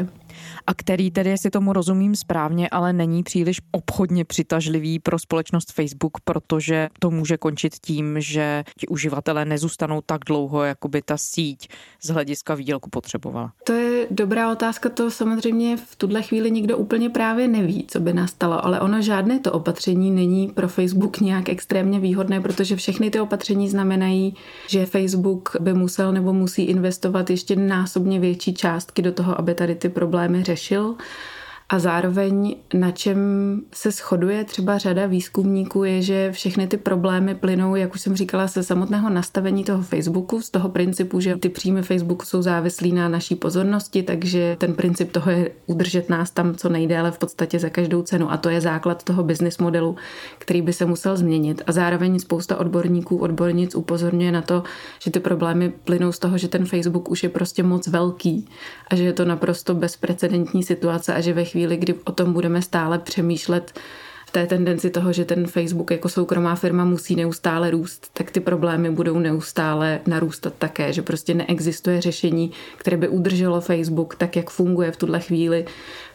a 0.67 0.75
který 0.75 1.11
tedy, 1.11 1.31
jestli 1.31 1.51
tomu 1.51 1.73
rozumím 1.73 2.17
správně, 2.17 2.69
ale 2.69 2.93
není 2.93 3.23
příliš 3.23 3.61
obchodně 3.71 4.25
přitažlivý 4.25 4.99
pro 4.99 5.19
společnost 5.19 5.73
Facebook, 5.73 6.13
protože 6.25 6.89
to 6.99 7.11
může 7.11 7.37
končit 7.37 7.73
tím, 7.85 8.21
že 8.21 8.65
ti 8.79 8.89
uživatelé 8.89 9.45
nezůstanou 9.45 10.01
tak 10.07 10.21
dlouho, 10.27 10.63
jako 10.63 10.89
by 10.89 11.03
ta 11.03 11.17
síť 11.17 11.69
z 12.03 12.09
hlediska 12.09 12.55
výdělku 12.55 12.91
potřebovala. 12.91 13.53
To 13.65 13.73
je 13.73 14.07
dobrá 14.11 14.53
otázka, 14.53 14.89
to 14.89 15.11
samozřejmě 15.11 15.77
v 15.77 15.97
tuhle 15.97 16.23
chvíli 16.23 16.51
nikdo 16.51 16.77
úplně 16.77 17.11
právě 17.11 17.49
neví, 17.49 17.85
co 17.89 18.01
by 18.01 18.13
nastalo, 18.13 18.65
ale 18.65 18.81
ono 18.81 19.03
žádné 19.03 19.39
to 19.39 19.53
opatření 19.53 20.11
není 20.11 20.49
pro 20.49 20.69
Facebook 20.69 21.21
nějak 21.21 21.49
extrémně 21.49 22.01
výhodné, 22.01 22.41
protože 22.41 22.77
všechny 22.77 23.11
ty 23.11 23.21
opatření 23.21 23.69
znamenají, 23.69 24.35
že 24.69 24.87
Facebook 24.87 25.57
by 25.61 25.75
musel 25.75 26.13
nebo 26.13 26.33
musí 26.33 26.63
investovat 26.63 27.31
ještě 27.31 27.57
násobně 27.57 28.21
větší 28.21 28.55
částky 28.55 29.03
do 29.03 29.13
toho, 29.13 29.39
aby 29.39 29.55
tady 29.55 29.75
ty 29.75 29.89
problémy 29.89 30.43
řešil. 30.43 30.52
verschil. 30.53 30.97
A 31.73 31.79
zároveň 31.79 32.57
na 32.75 32.91
čem 32.91 33.19
se 33.75 33.91
shoduje 33.91 34.45
třeba 34.45 34.79
řada 34.79 35.07
výzkumníků 35.07 35.85
je, 35.85 36.03
že 36.03 36.33
všechny 36.33 36.67
ty 36.67 36.77
problémy 36.77 37.35
plynou, 37.35 37.77
jak 37.77 37.95
už 37.95 38.01
jsem 38.01 38.17
říkala, 38.17 38.49
se 38.49 38.63
samotného 38.63 39.11
nastavení 39.11 39.65
toho 39.65 39.83
Facebooku, 39.83 40.41
z 40.41 40.51
toho 40.51 40.69
principu, 40.69 41.21
že 41.21 41.37
ty 41.37 41.49
příjmy 41.49 41.83
Facebooku 41.83 42.27
jsou 42.27 42.43
závislí 42.43 42.93
na 42.93 43.09
naší 43.09 43.35
pozornosti, 43.35 44.03
takže 44.03 44.57
ten 44.61 44.75
princip 44.75 45.13
toho 45.13 45.31
je 45.31 45.51
udržet 45.67 46.09
nás 46.09 46.31
tam 46.31 46.55
co 46.55 46.69
nejdéle 46.69 47.11
v 47.11 47.19
podstatě 47.19 47.59
za 47.59 47.69
každou 47.69 48.03
cenu 48.03 48.33
a 48.33 48.37
to 48.37 48.49
je 48.49 48.61
základ 48.61 49.03
toho 49.03 49.23
business 49.23 49.59
modelu, 49.59 49.97
který 50.39 50.63
by 50.63 50.73
se 50.73 50.85
musel 50.85 51.17
změnit. 51.17 51.63
A 51.67 51.73
zároveň 51.73 52.19
spousta 52.19 52.57
odborníků, 52.57 53.17
odbornic 53.17 53.75
upozorňuje 53.75 54.33
na 54.33 54.43
to, 54.43 54.63
že 55.03 55.11
ty 55.11 55.21
problémy 55.21 55.73
plynou 55.85 56.13
z 56.13 56.19
toho, 56.19 56.39
že 56.39 56.49
ten 56.49 56.67
Facebook 56.67 57.11
už 57.11 57.23
je 57.23 57.29
prostě 57.29 57.63
moc 57.63 57.89
velký 57.89 58.49
a 58.91 58.97
že 58.97 59.05
je 59.05 59.13
to 59.13 59.25
naprosto 59.25 59.75
bezprecedentní 59.75 60.63
situace 60.63 61.15
a 61.15 61.21
že 61.21 61.33
ve 61.33 61.45
chvíli 61.45 61.62
chvíli, 61.63 61.77
kdy 61.77 61.95
o 62.05 62.13
tom 62.13 62.33
budeme 62.33 62.63
stále 62.63 62.99
přemýšlet 62.99 63.73
té 64.33 64.47
tendenci 64.47 64.91
toho, 64.91 65.13
že 65.13 65.25
ten 65.25 65.47
Facebook 65.47 65.91
jako 65.91 66.09
soukromá 66.09 66.55
firma 66.55 66.85
musí 66.85 67.17
neustále 67.17 67.71
růst, 67.71 68.11
tak 68.13 68.31
ty 68.31 68.41
problémy 68.41 68.91
budou 68.91 69.19
neustále 69.19 70.01
narůstat 70.07 70.55
také, 70.59 70.93
že 70.93 71.03
prostě 71.03 71.35
neexistuje 71.35 72.01
řešení, 72.01 72.51
které 72.77 72.97
by 72.97 73.09
udrželo 73.09 73.61
Facebook 73.61 74.17
tak, 74.17 74.37
jak 74.37 74.51
funguje 74.51 74.93
v 74.93 74.97
tuhle 74.97 75.21
chvíli 75.21 75.65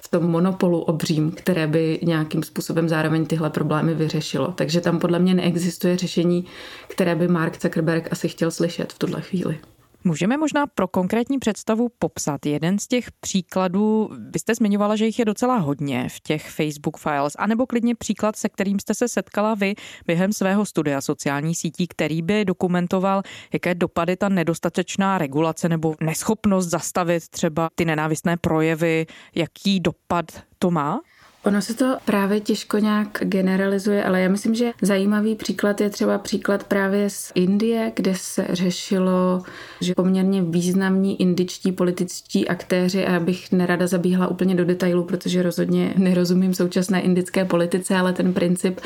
v 0.01 0.07
tom 0.07 0.23
monopolu 0.23 0.81
obřím, 0.81 1.31
které 1.31 1.67
by 1.67 1.99
nějakým 2.03 2.43
způsobem 2.43 2.89
zároveň 2.89 3.25
tyhle 3.25 3.49
problémy 3.49 3.93
vyřešilo. 3.93 4.47
Takže 4.47 4.81
tam 4.81 4.99
podle 4.99 5.19
mě 5.19 5.33
neexistuje 5.33 5.97
řešení, 5.97 6.45
které 6.87 7.15
by 7.15 7.27
Mark 7.27 7.61
Zuckerberg 7.61 8.07
asi 8.11 8.27
chtěl 8.27 8.51
slyšet 8.51 8.93
v 8.93 8.99
tuhle 8.99 9.21
chvíli. 9.21 9.57
Můžeme 10.07 10.37
možná 10.37 10.67
pro 10.67 10.87
konkrétní 10.87 11.39
představu 11.39 11.89
popsat 11.99 12.45
jeden 12.45 12.79
z 12.79 12.87
těch 12.87 13.11
příkladů. 13.11 14.09
Vy 14.33 14.39
jste 14.39 14.55
zmiňovala, 14.55 14.95
že 14.95 15.05
jich 15.05 15.19
je 15.19 15.25
docela 15.25 15.57
hodně 15.57 16.09
v 16.09 16.19
těch 16.19 16.49
Facebook 16.49 16.97
Files, 16.97 17.33
anebo 17.39 17.65
klidně 17.65 17.95
příklad, 17.95 18.35
se 18.35 18.49
kterým 18.49 18.79
jste 18.79 18.93
se 18.93 19.07
setkala 19.07 19.55
vy 19.55 19.75
během 20.05 20.33
svého 20.33 20.65
studia 20.65 21.01
sociálních 21.01 21.57
sítí, 21.57 21.87
který 21.87 22.21
by 22.21 22.45
dokumentoval, 22.45 23.21
jaké 23.53 23.75
dopady 23.75 24.15
ta 24.15 24.29
nedostatečná 24.29 25.17
regulace 25.17 25.69
nebo 25.69 25.95
neschopnost 26.01 26.69
zastavit 26.69 27.29
třeba 27.29 27.69
ty 27.75 27.85
nenávistné 27.85 28.37
projevy, 28.37 29.05
jaký 29.35 29.79
dopad 29.79 30.25
to 30.59 30.71
má? 30.71 31.01
Ono 31.47 31.61
se 31.61 31.73
to 31.73 31.97
právě 32.05 32.39
těžko 32.39 32.77
nějak 32.77 33.17
generalizuje, 33.21 34.03
ale 34.03 34.21
já 34.21 34.29
myslím, 34.29 34.55
že 34.55 34.71
zajímavý 34.81 35.35
příklad 35.35 35.81
je 35.81 35.89
třeba 35.89 36.17
příklad 36.17 36.63
právě 36.63 37.09
z 37.09 37.31
Indie, 37.35 37.91
kde 37.95 38.13
se 38.15 38.47
řešilo, 38.49 39.41
že 39.81 39.95
poměrně 39.95 40.41
významní 40.41 41.21
indičtí 41.21 41.71
političtí 41.71 42.47
aktéři, 42.47 43.05
a 43.05 43.11
já 43.11 43.19
bych 43.19 43.51
nerada 43.51 43.87
zabíhala 43.87 44.27
úplně 44.27 44.55
do 44.55 44.65
detailu, 44.65 45.03
protože 45.03 45.43
rozhodně 45.43 45.93
nerozumím 45.97 46.53
současné 46.53 47.01
indické 47.01 47.45
politice, 47.45 47.95
ale 47.95 48.13
ten 48.13 48.33
princip 48.33 48.79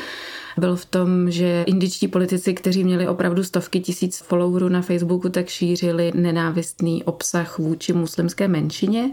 byl 0.56 0.76
v 0.76 0.84
tom, 0.84 1.30
že 1.30 1.64
indičtí 1.66 2.08
politici, 2.08 2.54
kteří 2.54 2.84
měli 2.84 3.08
opravdu 3.08 3.44
stovky 3.44 3.80
tisíc 3.80 4.18
followerů 4.18 4.68
na 4.68 4.82
Facebooku, 4.82 5.28
tak 5.28 5.48
šířili 5.48 6.12
nenávistný 6.14 7.04
obsah 7.04 7.58
vůči 7.58 7.92
muslimské 7.92 8.48
menšině 8.48 9.10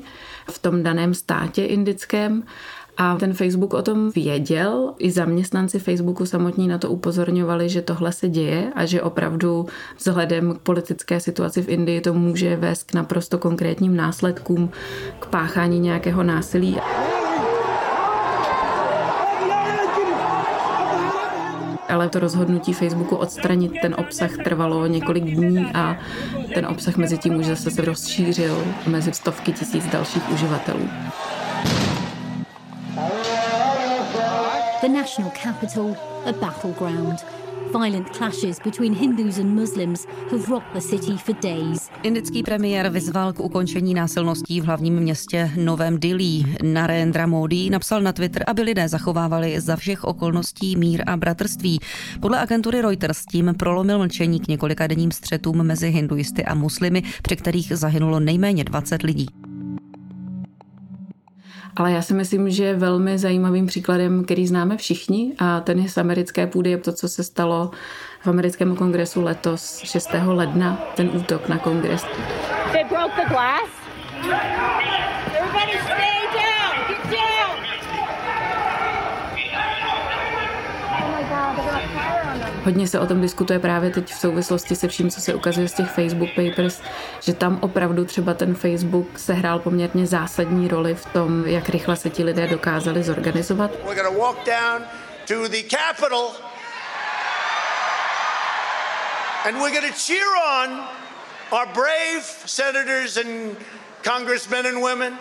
v 0.50 0.60
tom 0.60 0.84
daném 0.84 1.13
státě 1.13 1.65
indickém 1.65 2.44
a 3.01 3.15
ten 3.15 3.34
Facebook 3.34 3.74
o 3.74 3.82
tom 3.82 4.12
věděl, 4.12 4.94
i 4.98 5.12
zaměstnanci 5.12 5.79
Facebooku 5.79 6.25
samotní 6.25 6.68
na 6.68 6.77
to 6.77 6.89
upozorňovali, 6.89 7.70
že 7.70 7.82
tohle 7.82 8.12
se 8.12 8.29
děje 8.29 8.72
a 8.75 8.86
že 8.86 9.01
opravdu 9.01 9.65
vzhledem 9.98 10.53
k 10.53 10.60
politické 10.60 11.20
situaci 11.20 11.62
v 11.62 11.70
Indii 11.70 12.01
to 12.01 12.13
může 12.13 12.56
vést 12.56 12.84
k 12.84 12.94
naprosto 12.94 13.38
konkrétním 13.38 13.96
následkům, 13.96 14.70
k 15.20 15.25
páchání 15.25 15.79
nějakého 15.79 16.24
násilí. 16.24 16.77
ale 21.89 22.10
to 22.10 22.20
rozhodnutí 22.20 22.74
Facebooku 22.74 23.15
odstranit 23.15 23.72
ten 23.82 23.96
obsah 23.98 24.38
trvalo 24.44 24.88
několik 24.88 25.24
dní 25.24 25.65
a 25.74 25.98
ten 26.53 26.65
obsah 26.65 26.98
mezi 26.98 27.18
tím 27.18 27.36
už 27.36 27.46
zase 27.46 27.72
se 27.72 27.82
rozšířil 27.82 28.63
mezi 28.88 29.13
stovky 29.13 29.51
tisíc 29.51 29.88
dalších 29.88 30.32
uživatelů. 30.32 30.89
The 34.81 34.88
national 34.88 35.31
capital 35.31 35.98
a 36.25 36.31
battleground. 36.31 37.25
Violent 37.71 38.17
clashes 38.17 38.59
between 38.59 38.93
Hindus 38.93 39.38
and 39.38 39.55
Muslims 39.55 40.07
have 40.31 40.50
rocked 40.50 40.74
the 40.74 40.81
city 40.81 41.17
for 41.17 41.36
days. 41.36 41.89
Indický 42.03 42.43
premiér 42.43 42.89
vyzval 42.89 43.33
k 43.33 43.39
ukončení 43.39 43.93
násilností 43.93 44.62
v 44.62 44.65
hlavním 44.65 44.95
městě 44.95 45.51
Novém 45.55 46.00
Dili. 46.00 46.43
Narendra 46.63 47.27
Modi 47.27 47.69
napsal 47.69 48.01
na 48.01 48.13
Twitter, 48.13 48.43
aby 48.48 48.62
lidé 48.62 48.89
zachovávali 48.89 49.62
za 49.62 49.75
všech 49.75 50.03
okolností 50.03 50.75
mír 50.75 51.03
a 51.07 51.17
bratrství. 51.17 51.79
Podle 52.19 52.39
agentury 52.39 52.81
Reuters 52.81 53.25
tím 53.25 53.55
prolomil 53.57 53.98
mlčení 53.98 54.39
k 54.39 54.48
několika 54.48 54.88
denním 54.88 55.12
střetům 55.12 55.63
mezi 55.63 55.89
hinduisty 55.89 56.45
a 56.45 56.55
muslimy, 56.55 57.03
při 57.21 57.36
kterých 57.36 57.71
zahynulo 57.75 58.19
nejméně 58.19 58.63
20 58.63 59.03
lidí. 59.03 59.49
Ale 61.79 61.91
já 61.91 62.01
si 62.01 62.13
myslím, 62.13 62.50
že 62.50 62.75
velmi 62.75 63.17
zajímavým 63.17 63.65
příkladem, 63.65 64.24
který 64.24 64.48
známe 64.48 64.77
všichni, 64.77 65.33
a 65.39 65.59
ten 65.59 65.79
je 65.79 65.89
z 65.89 65.98
americké 65.98 66.48
půdy, 66.48 66.69
je 66.69 66.77
to, 66.77 66.93
co 66.93 67.09
se 67.09 67.24
stalo 67.24 67.71
v 68.21 68.27
americkém 68.27 68.75
kongresu 68.75 69.24
letos 69.24 69.77
6. 69.77 70.09
ledna, 70.25 70.83
ten 70.95 71.09
útok 71.13 71.48
na 71.50 71.57
kongres. 71.57 72.05
They 72.71 72.83
broke 72.83 73.15
the 73.24 73.29
glass. 73.29 73.69
Hodně 82.69 82.88
se 82.88 82.99
o 82.99 83.07
tom 83.07 83.21
diskutuje 83.21 83.59
právě 83.59 83.89
teď 83.89 84.13
v 84.13 84.19
souvislosti 84.19 84.75
se 84.75 84.88
vším, 84.88 85.09
co 85.09 85.21
se 85.21 85.33
ukazuje 85.33 85.67
z 85.67 85.73
těch 85.73 85.89
Facebook 85.89 86.29
Papers, 86.35 86.81
že 87.21 87.33
tam 87.33 87.59
opravdu 87.61 88.05
třeba 88.05 88.33
ten 88.33 88.55
Facebook 88.55 89.19
sehrál 89.19 89.59
poměrně 89.59 90.07
zásadní 90.07 90.67
roli 90.67 90.95
v 90.95 91.05
tom, 91.05 91.47
jak 91.47 91.69
rychle 91.69 91.95
se 91.95 92.09
ti 92.09 92.23
lidé 92.23 92.47
dokázali 92.47 93.03
zorganizovat. 93.03 93.71
And 99.45 99.55
we're 99.55 99.71
going 99.71 99.93
to 99.93 99.99
cheer 99.99 100.27
on 100.53 100.83
our 101.51 101.65
brave 101.73 102.23
senators 102.45 103.17
and 103.17 103.57
congressmen 104.03 104.65
and 104.65 104.81
women. 104.81 105.13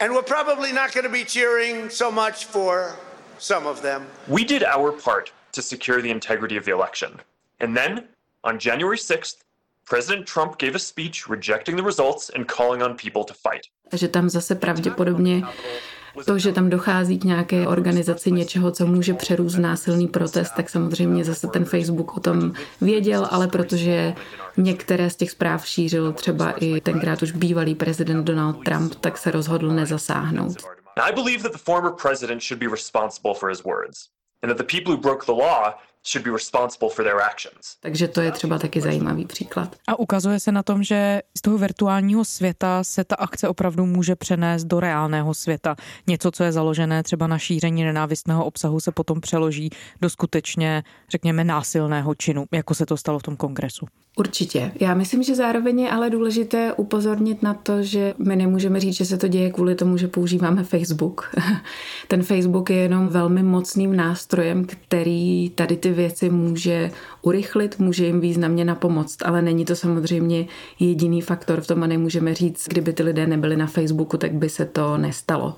And 0.00 0.12
we're 0.12 0.44
probably 0.44 0.72
not 0.72 0.92
going 0.94 1.06
to 1.06 1.12
be 1.12 1.24
cheering 1.24 1.90
so 1.90 2.10
much 2.10 2.44
for 2.44 2.96
some 3.38 3.68
of 3.68 3.82
them. 3.82 4.06
We 4.28 4.44
did 4.44 4.62
our 4.64 4.92
part 4.92 5.32
to 5.50 5.62
secure 5.62 6.02
the 6.02 6.10
integrity 6.10 6.58
of 6.58 6.64
the 6.64 6.70
election. 6.70 7.10
And 7.60 7.76
then, 7.76 8.02
on 8.42 8.58
January 8.58 8.96
6th, 8.96 9.36
President 9.90 10.26
Trump 10.26 10.58
gave 10.58 10.74
a 10.74 10.78
speech 10.78 11.28
rejecting 11.28 11.76
the 11.76 11.82
results 11.82 12.30
and 12.34 12.46
calling 12.46 12.82
on 12.82 12.96
people 12.96 13.24
to 13.24 13.34
fight. 13.34 13.66
že 13.92 14.08
tam 14.08 14.28
zase 14.28 14.54
pravděpodobně 14.54 15.42
to, 16.26 16.38
že 16.38 16.52
tam 16.52 16.70
dochází 16.70 17.18
k 17.18 17.24
nějaké 17.24 17.68
organizaci 17.68 18.32
něčeho, 18.32 18.70
co 18.70 18.86
může 18.86 19.14
přerůst 19.14 19.58
násilný 19.58 20.08
protest, 20.08 20.52
tak 20.56 20.70
samozřejmě 20.70 21.24
zase 21.24 21.46
ten 21.46 21.64
Facebook 21.64 22.16
o 22.16 22.20
tom 22.20 22.52
věděl, 22.80 23.28
ale 23.30 23.48
protože 23.48 24.14
některé 24.56 25.10
z 25.10 25.16
těch 25.16 25.30
zpráv 25.30 25.66
šířil 25.66 26.12
třeba 26.12 26.50
i 26.50 26.80
tenkrát 26.80 27.22
už 27.22 27.32
bývalý 27.32 27.74
prezident 27.74 28.24
Donald 28.24 28.64
Trump, 28.64 28.94
tak 28.94 29.18
se 29.18 29.30
rozhodl 29.30 29.68
nezasáhnout. 29.68 30.56
I 30.96 31.12
believe 31.12 31.42
that 31.42 31.52
the 31.52 31.58
former 31.58 31.92
president 32.02 32.42
should 32.42 32.60
be 32.60 32.70
responsible 32.70 33.34
for 33.34 33.48
his 33.48 33.64
words 33.64 34.08
and 34.42 34.50
that 34.50 34.58
the 34.58 34.64
people 34.64 34.94
who 34.94 35.00
broke 35.00 35.24
the 35.26 35.34
law 35.34 35.74
should 36.06 36.26
be 36.26 36.32
responsible 36.32 36.88
for 36.88 37.04
their 37.04 37.20
actions. 37.20 37.76
Takže 37.80 38.08
to 38.08 38.20
je 38.20 38.32
třeba 38.32 38.58
taky 38.58 38.80
zajímavý 38.80 39.26
příklad. 39.26 39.76
A 39.86 39.98
ukazuje 39.98 40.40
se 40.40 40.52
na 40.52 40.62
tom, 40.62 40.82
že 40.82 41.20
z 41.38 41.40
toho 41.42 41.58
virtuálního 41.58 42.24
světa 42.24 42.84
se 42.84 43.04
ta 43.04 43.16
akce 43.16 43.48
opravdu 43.48 43.86
může 43.86 44.16
přenést 44.16 44.64
do 44.64 44.80
reálného 44.80 45.34
světa. 45.34 45.76
Něco, 46.06 46.30
co 46.30 46.44
je 46.44 46.52
založené 46.52 47.02
třeba 47.02 47.26
na 47.26 47.38
šíření 47.38 47.84
nenávistného 47.84 48.44
obsahu, 48.44 48.80
se 48.80 48.92
potom 48.92 49.20
přeloží 49.20 49.70
do 50.00 50.10
skutečně, 50.10 50.82
řekněme, 51.10 51.44
násilného 51.44 52.14
činu, 52.14 52.44
jako 52.52 52.74
se 52.74 52.86
to 52.86 52.96
stalo 52.96 53.18
v 53.18 53.22
tom 53.22 53.36
kongresu. 53.36 53.86
Určitě. 54.16 54.72
Já 54.80 54.94
myslím, 54.94 55.22
že 55.22 55.34
zároveň 55.34 55.80
je 55.80 55.90
ale 55.90 56.10
důležité 56.10 56.72
upozornit 56.72 57.42
na 57.42 57.54
to, 57.54 57.82
že 57.82 58.14
my 58.18 58.36
nemůžeme 58.36 58.80
říct, 58.80 58.96
že 58.96 59.04
se 59.04 59.18
to 59.18 59.28
děje 59.28 59.50
kvůli 59.50 59.74
tomu, 59.74 59.96
že 59.96 60.08
používáme 60.08 60.64
Facebook. 60.64 61.30
Ten 62.08 62.22
Facebook 62.22 62.70
je 62.70 62.76
jenom 62.76 63.08
velmi 63.08 63.42
mocným 63.42 63.96
nástrojem, 63.96 64.64
který 64.64 65.50
tady 65.50 65.76
ty 65.76 65.89
věci 65.92 66.30
může 66.30 66.90
urychlit, 67.22 67.78
může 67.78 68.06
jim 68.06 68.20
významně 68.20 68.64
napomoct, 68.64 69.22
ale 69.24 69.42
není 69.42 69.64
to 69.64 69.76
samozřejmě 69.76 70.46
jediný 70.78 71.20
faktor 71.20 71.60
v 71.60 71.66
tom 71.66 71.82
a 71.82 71.86
nemůžeme 71.86 72.34
říct, 72.34 72.68
kdyby 72.68 72.92
ty 72.92 73.02
lidé 73.02 73.26
nebyli 73.26 73.56
na 73.56 73.66
Facebooku, 73.66 74.16
tak 74.16 74.32
by 74.32 74.48
se 74.48 74.64
to 74.64 74.98
nestalo. 74.98 75.54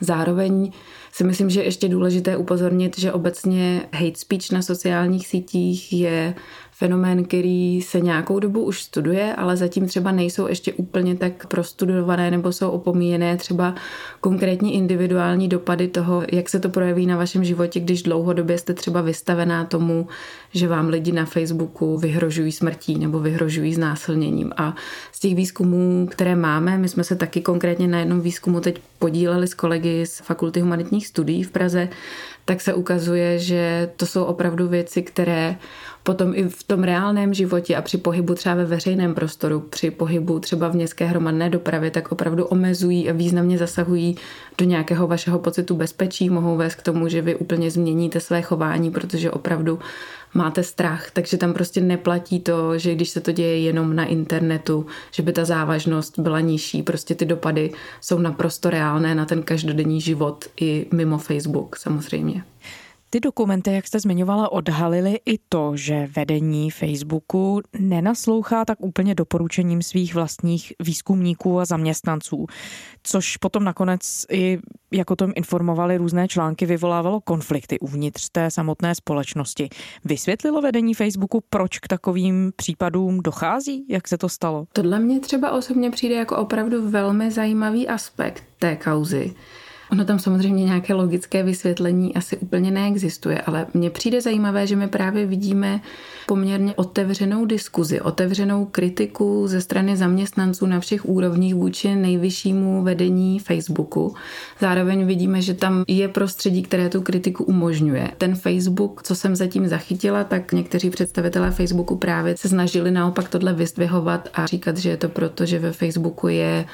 Zároveň 0.00 0.72
si 1.12 1.24
myslím, 1.24 1.50
že 1.50 1.62
ještě 1.62 1.88
důležité 1.88 2.36
upozornit, 2.36 2.98
že 2.98 3.12
obecně 3.12 3.82
hate 3.92 4.18
speech 4.18 4.52
na 4.52 4.62
sociálních 4.62 5.26
sítích 5.26 5.92
je 5.92 6.34
fenomén, 6.80 7.24
který 7.24 7.82
se 7.82 8.00
nějakou 8.00 8.38
dobu 8.38 8.64
už 8.64 8.82
studuje, 8.82 9.34
ale 9.34 9.56
zatím 9.56 9.86
třeba 9.86 10.12
nejsou 10.12 10.48
ještě 10.48 10.72
úplně 10.72 11.14
tak 11.14 11.46
prostudované 11.46 12.30
nebo 12.30 12.52
jsou 12.52 12.70
opomíjené 12.70 13.36
třeba 13.36 13.74
konkrétní 14.20 14.74
individuální 14.74 15.48
dopady 15.48 15.88
toho, 15.88 16.22
jak 16.32 16.48
se 16.48 16.60
to 16.60 16.68
projeví 16.68 17.06
na 17.06 17.16
vašem 17.16 17.44
životě, 17.44 17.80
když 17.80 18.02
dlouhodobě 18.02 18.58
jste 18.58 18.74
třeba 18.74 19.00
vystavená 19.00 19.64
tomu, 19.64 20.08
že 20.54 20.68
vám 20.68 20.88
lidi 20.88 21.12
na 21.12 21.24
Facebooku 21.24 21.98
vyhrožují 21.98 22.52
smrtí 22.52 22.98
nebo 22.98 23.20
vyhrožují 23.20 23.74
znásilněním. 23.74 24.52
A 24.56 24.74
z 25.12 25.20
těch 25.20 25.34
výzkumů, 25.34 26.08
které 26.10 26.36
máme, 26.36 26.78
my 26.78 26.88
jsme 26.88 27.04
se 27.04 27.16
taky 27.16 27.40
konkrétně 27.40 27.88
na 27.88 27.98
jednom 27.98 28.20
výzkumu 28.20 28.60
teď 28.60 28.80
podíleli 28.98 29.46
s 29.46 29.54
kolegy 29.54 30.06
z 30.06 30.20
Fakulty 30.20 30.60
humanitních 30.60 31.06
studií 31.06 31.42
v 31.42 31.50
Praze, 31.50 31.88
tak 32.44 32.60
se 32.60 32.74
ukazuje, 32.74 33.38
že 33.38 33.90
to 33.96 34.06
jsou 34.06 34.24
opravdu 34.24 34.68
věci, 34.68 35.02
které 35.02 35.56
potom 36.02 36.32
i 36.34 36.48
v 36.48 36.62
tom 36.62 36.82
reálném 36.82 37.34
životě 37.34 37.76
a 37.76 37.82
při 37.82 37.98
pohybu 37.98 38.34
třeba 38.34 38.54
ve 38.54 38.64
veřejném 38.64 39.14
prostoru, 39.14 39.60
při 39.60 39.90
pohybu 39.90 40.38
třeba 40.40 40.68
v 40.68 40.74
městské 40.74 41.04
hromadné 41.04 41.50
dopravě, 41.50 41.90
tak 41.90 42.12
opravdu 42.12 42.44
omezují 42.44 43.10
a 43.10 43.12
významně 43.12 43.58
zasahují 43.58 44.16
do 44.58 44.64
nějakého 44.64 45.06
vašeho 45.06 45.38
pocitu 45.38 45.74
bezpečí, 45.76 46.30
mohou 46.30 46.56
vést 46.56 46.74
k 46.74 46.82
tomu, 46.82 47.08
že 47.08 47.22
vy 47.22 47.36
úplně 47.36 47.70
změníte 47.70 48.20
své 48.20 48.42
chování, 48.42 48.90
protože 48.90 49.30
opravdu 49.30 49.78
máte 50.34 50.62
strach, 50.62 51.10
takže 51.10 51.36
tam 51.36 51.52
prostě 51.52 51.80
neplatí 51.80 52.40
to, 52.40 52.78
že 52.78 52.94
když 52.94 53.10
se 53.10 53.20
to 53.20 53.32
děje 53.32 53.58
jenom 53.58 53.96
na 53.96 54.04
internetu, 54.04 54.86
že 55.10 55.22
by 55.22 55.32
ta 55.32 55.44
závažnost 55.44 56.18
byla 56.18 56.40
nižší. 56.40 56.82
Prostě 56.82 57.14
ty 57.14 57.24
dopady 57.24 57.72
jsou 58.00 58.18
naprosto 58.18 58.70
reálné 58.70 59.14
na 59.14 59.24
ten 59.24 59.42
každodenní 59.42 60.00
život 60.00 60.44
i 60.60 60.86
mimo 60.92 61.18
Facebook 61.18 61.76
samozřejmě. 61.76 62.44
Ty 63.12 63.20
dokumenty, 63.20 63.72
jak 63.72 63.86
jste 63.86 64.00
zmiňovala, 64.00 64.52
odhalily 64.52 65.20
i 65.26 65.38
to, 65.48 65.76
že 65.76 66.08
vedení 66.16 66.70
Facebooku 66.70 67.60
nenaslouchá 67.78 68.64
tak 68.64 68.80
úplně 68.80 69.14
doporučením 69.14 69.82
svých 69.82 70.14
vlastních 70.14 70.72
výzkumníků 70.80 71.60
a 71.60 71.64
zaměstnanců, 71.64 72.46
což 73.02 73.36
potom 73.36 73.64
nakonec 73.64 74.26
i, 74.32 74.58
jako 74.92 75.16
tom 75.16 75.32
informovali 75.36 75.96
různé 75.96 76.28
články, 76.28 76.66
vyvolávalo 76.66 77.20
konflikty 77.20 77.78
uvnitř 77.78 78.28
té 78.32 78.50
samotné 78.50 78.94
společnosti. 78.94 79.68
Vysvětlilo 80.04 80.60
vedení 80.60 80.94
Facebooku, 80.94 81.42
proč 81.50 81.78
k 81.78 81.88
takovým 81.88 82.52
případům 82.56 83.20
dochází? 83.20 83.84
Jak 83.88 84.08
se 84.08 84.18
to 84.18 84.28
stalo? 84.28 84.64
Tohle 84.72 84.98
mě 84.98 85.20
třeba 85.20 85.50
osobně 85.50 85.90
přijde 85.90 86.14
jako 86.14 86.36
opravdu 86.36 86.90
velmi 86.90 87.30
zajímavý 87.30 87.88
aspekt 87.88 88.44
té 88.58 88.76
kauzy. 88.76 89.34
Ono 89.92 90.04
tam 90.04 90.18
samozřejmě 90.18 90.64
nějaké 90.64 90.94
logické 90.94 91.42
vysvětlení 91.42 92.14
asi 92.14 92.36
úplně 92.36 92.70
neexistuje, 92.70 93.40
ale 93.40 93.66
mně 93.74 93.90
přijde 93.90 94.20
zajímavé, 94.20 94.66
že 94.66 94.76
my 94.76 94.88
právě 94.88 95.26
vidíme 95.26 95.80
poměrně 96.26 96.74
otevřenou 96.74 97.44
diskuzi, 97.44 98.00
otevřenou 98.00 98.64
kritiku 98.64 99.46
ze 99.46 99.60
strany 99.60 99.96
zaměstnanců 99.96 100.66
na 100.66 100.80
všech 100.80 101.08
úrovních 101.08 101.54
vůči 101.54 101.94
nejvyššímu 101.94 102.82
vedení 102.82 103.38
Facebooku. 103.38 104.14
Zároveň 104.60 105.06
vidíme, 105.06 105.42
že 105.42 105.54
tam 105.54 105.84
je 105.88 106.08
prostředí, 106.08 106.62
které 106.62 106.88
tu 106.88 107.00
kritiku 107.00 107.44
umožňuje. 107.44 108.10
Ten 108.18 108.34
Facebook, 108.34 109.02
co 109.02 109.14
jsem 109.14 109.36
zatím 109.36 109.68
zachytila, 109.68 110.24
tak 110.24 110.52
někteří 110.52 110.90
představitelé 110.90 111.50
Facebooku 111.50 111.96
právě 111.96 112.36
se 112.36 112.48
snažili 112.48 112.90
naopak 112.90 113.28
tohle 113.28 113.52
vyzdvihovat 113.52 114.28
a 114.34 114.46
říkat, 114.46 114.76
že 114.76 114.90
je 114.90 114.96
to 114.96 115.08
proto, 115.08 115.46
že 115.46 115.58
ve 115.58 115.72
Facebooku 115.72 116.28
je 116.28 116.64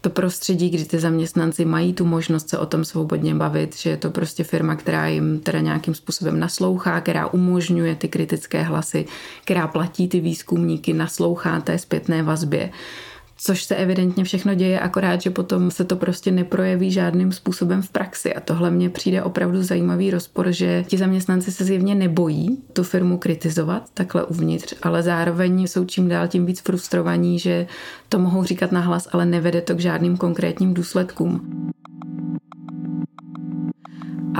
to 0.00 0.10
prostředí, 0.10 0.70
kdy 0.70 0.84
ty 0.84 0.98
zaměstnanci 0.98 1.64
mají 1.64 1.92
tu 1.92 2.04
možnost 2.04 2.48
se 2.48 2.58
o 2.58 2.66
tom 2.66 2.84
svobodně 2.84 3.34
bavit, 3.34 3.76
že 3.76 3.90
je 3.90 3.96
to 3.96 4.10
prostě 4.10 4.44
firma, 4.44 4.76
která 4.76 5.06
jim 5.06 5.40
teda 5.40 5.60
nějakým 5.60 5.94
způsobem 5.94 6.40
naslouchá, 6.40 7.00
která 7.00 7.26
umožňuje 7.26 7.94
ty 7.94 8.08
kritické 8.08 8.62
hlasy, 8.62 9.06
která 9.44 9.66
platí 9.66 10.08
ty 10.08 10.20
výzkumníky, 10.20 10.92
naslouchá 10.92 11.60
té 11.60 11.78
zpětné 11.78 12.22
vazbě 12.22 12.70
což 13.42 13.62
se 13.62 13.76
evidentně 13.76 14.24
všechno 14.24 14.54
děje, 14.54 14.80
akorát, 14.80 15.22
že 15.22 15.30
potom 15.30 15.70
se 15.70 15.84
to 15.84 15.96
prostě 15.96 16.30
neprojeví 16.30 16.90
žádným 16.90 17.32
způsobem 17.32 17.82
v 17.82 17.90
praxi. 17.90 18.34
A 18.34 18.40
tohle 18.40 18.70
mně 18.70 18.90
přijde 18.90 19.22
opravdu 19.22 19.62
zajímavý 19.62 20.10
rozpor, 20.10 20.52
že 20.52 20.84
ti 20.88 20.98
zaměstnanci 20.98 21.52
se 21.52 21.64
zjevně 21.64 21.94
nebojí 21.94 22.58
tu 22.72 22.82
firmu 22.82 23.18
kritizovat 23.18 23.82
takhle 23.94 24.24
uvnitř, 24.24 24.74
ale 24.82 25.02
zároveň 25.02 25.66
jsou 25.66 25.84
čím 25.84 26.08
dál 26.08 26.28
tím 26.28 26.46
víc 26.46 26.60
frustrovaní, 26.60 27.38
že 27.38 27.66
to 28.08 28.18
mohou 28.18 28.44
říkat 28.44 28.72
nahlas, 28.72 29.08
ale 29.12 29.26
nevede 29.26 29.60
to 29.60 29.74
k 29.74 29.80
žádným 29.80 30.16
konkrétním 30.16 30.74
důsledkům. 30.74 31.40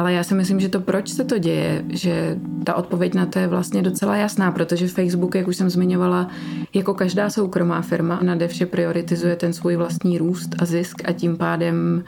Ale 0.00 0.12
já 0.12 0.24
si 0.24 0.34
myslím, 0.34 0.60
že 0.60 0.68
to, 0.68 0.80
proč 0.80 1.08
se 1.08 1.24
to 1.24 1.38
děje, 1.38 1.84
že 1.88 2.36
ta 2.64 2.74
odpověď 2.74 3.14
na 3.14 3.26
to 3.26 3.38
je 3.38 3.46
vlastně 3.46 3.82
docela 3.82 4.16
jasná, 4.16 4.52
protože 4.52 4.88
Facebook, 4.88 5.34
jak 5.34 5.48
už 5.48 5.56
jsem 5.56 5.70
zmiňovala, 5.70 6.28
jako 6.74 6.94
každá 6.94 7.30
soukromá 7.30 7.82
firma 7.82 8.20
nade 8.22 8.48
vše 8.48 8.66
prioritizuje 8.66 9.36
ten 9.36 9.52
svůj 9.52 9.76
vlastní 9.76 10.18
růst 10.18 10.50
a 10.58 10.64
zisk 10.64 11.02
a 11.08 11.12
tím 11.12 11.36
pádem 11.36 12.04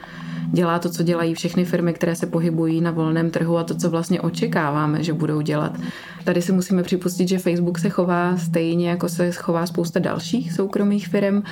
dělá 0.53 0.79
to, 0.79 0.91
co 0.91 1.03
dělají 1.03 1.35
všechny 1.35 1.65
firmy, 1.65 1.93
které 1.93 2.17
se 2.17 2.27
pohybují 2.27 2.81
na 2.81 2.91
volném 2.91 3.31
trhu 3.31 3.59
a 3.59 3.65
to, 3.65 3.75
co 3.75 3.91
vlastně 3.91 4.21
očekáváme, 4.21 5.03
že 5.03 5.13
budou 5.13 5.41
dělat. 5.41 5.77
Tady 6.25 6.43
si 6.43 6.53
musíme 6.53 6.83
připustit, 6.83 7.29
že 7.29 7.39
Facebook 7.39 7.79
se 7.79 7.89
chová 7.89 8.37
stejně, 8.37 8.91
jako 8.91 9.09
se 9.09 9.33
chová 9.33 9.67
spousta 9.67 10.01
dalších 10.01 10.53
soukromých 10.53 11.09
firm, 11.09 11.43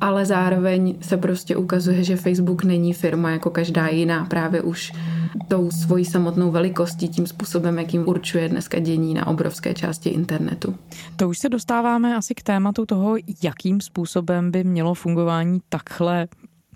ale 0.00 0.26
zároveň 0.26 0.94
se 1.00 1.16
prostě 1.16 1.56
ukazuje, 1.56 2.04
že 2.04 2.16
Facebook 2.16 2.64
není 2.64 2.92
firma 2.92 3.30
jako 3.30 3.50
každá 3.50 3.88
jiná, 3.88 4.24
právě 4.24 4.62
už 4.62 4.92
tou 5.48 5.70
svojí 5.70 6.04
samotnou 6.04 6.50
velikostí, 6.50 7.08
tím 7.08 7.26
způsobem, 7.26 7.78
jakým 7.78 8.08
určuje 8.08 8.48
dneska 8.48 8.78
dění 8.78 9.14
na 9.14 9.26
obrovské 9.26 9.74
části 9.74 10.08
internetu. 10.08 10.74
To 11.16 11.28
už 11.28 11.38
se 11.38 11.48
dostáváme 11.48 12.16
asi 12.16 12.34
k 12.34 12.42
tématu 12.42 12.86
toho, 12.86 13.16
jakým 13.42 13.80
způsobem 13.80 14.50
by 14.50 14.64
mělo 14.64 14.94
fungování 14.94 15.60
takhle 15.68 16.28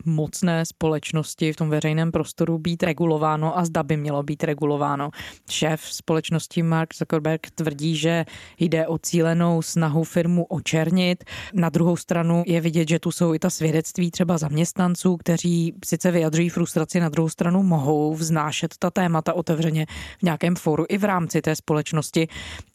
mocné 0.05 0.67
společnosti 0.67 1.53
v 1.53 1.57
tom 1.57 1.71
veřejném 1.71 2.13
prostoru 2.13 2.59
být 2.59 2.83
regulováno 2.83 3.59
a 3.59 3.65
zda 3.65 3.83
by 3.83 3.97
mělo 3.97 4.23
být 4.23 4.45
regulováno. 4.45 5.11
Šéf 5.51 5.81
společnosti 5.81 6.63
Mark 6.63 6.95
Zuckerberg 6.95 7.51
tvrdí, 7.51 7.97
že 7.97 8.25
jde 8.59 8.87
o 8.87 8.99
cílenou 8.99 9.63
snahu 9.63 10.05
firmu 10.05 10.45
očernit. 10.45 11.25
Na 11.55 11.69
druhou 11.69 11.97
stranu 11.97 12.43
je 12.47 12.61
vidět, 12.61 12.89
že 12.89 12.99
tu 12.99 13.13
jsou 13.13 13.35
i 13.35 13.39
ta 13.39 13.51
svědectví 13.51 14.11
třeba 14.11 14.39
zaměstnanců, 14.39 15.17
kteří 15.17 15.75
sice 15.85 16.11
vyjadřují 16.11 16.49
frustraci, 16.49 17.01
na 17.01 17.09
druhou 17.09 17.29
stranu 17.29 17.63
mohou 17.63 18.15
vznášet 18.15 18.75
ta 18.79 18.91
témata 18.91 19.33
otevřeně 19.33 19.87
v 20.19 20.23
nějakém 20.23 20.57
fóru 20.57 20.85
i 20.89 20.99
v 20.99 21.05
rámci 21.05 21.43
té 21.43 21.57
společnosti. 21.57 22.29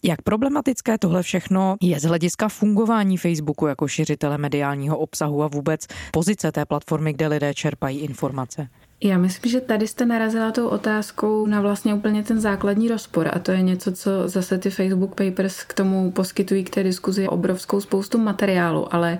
Jak 0.03 0.21
problematické 0.21 0.97
tohle 0.97 1.23
všechno 1.23 1.75
je 1.81 1.99
z 1.99 2.03
hlediska 2.03 2.49
fungování 2.49 3.17
Facebooku 3.17 3.67
jako 3.67 3.87
šiřitele 3.87 4.37
mediálního 4.37 4.97
obsahu 4.97 5.43
a 5.43 5.47
vůbec 5.47 5.87
pozice 6.11 6.51
té 6.51 6.65
platformy, 6.65 7.13
kde 7.15 7.27
lidé 7.27 7.53
čerpají 7.53 7.99
informace? 7.99 8.67
Já 9.03 9.17
myslím, 9.17 9.51
že 9.51 9.61
tady 9.61 9.87
jste 9.87 10.05
narazila 10.05 10.51
tou 10.51 10.67
otázkou 10.67 11.45
na 11.45 11.61
vlastně 11.61 11.93
úplně 11.93 12.23
ten 12.23 12.41
základní 12.41 12.87
rozpor 12.87 13.29
a 13.33 13.39
to 13.39 13.51
je 13.51 13.61
něco, 13.61 13.91
co 13.91 14.11
zase 14.25 14.57
ty 14.57 14.69
Facebook 14.69 15.15
Papers 15.15 15.63
k 15.63 15.73
tomu 15.73 16.11
poskytují 16.11 16.63
k 16.63 16.69
té 16.69 16.83
diskuzi 16.83 17.27
obrovskou 17.27 17.81
spoustu 17.81 18.17
materiálu, 18.17 18.95
ale 18.95 19.19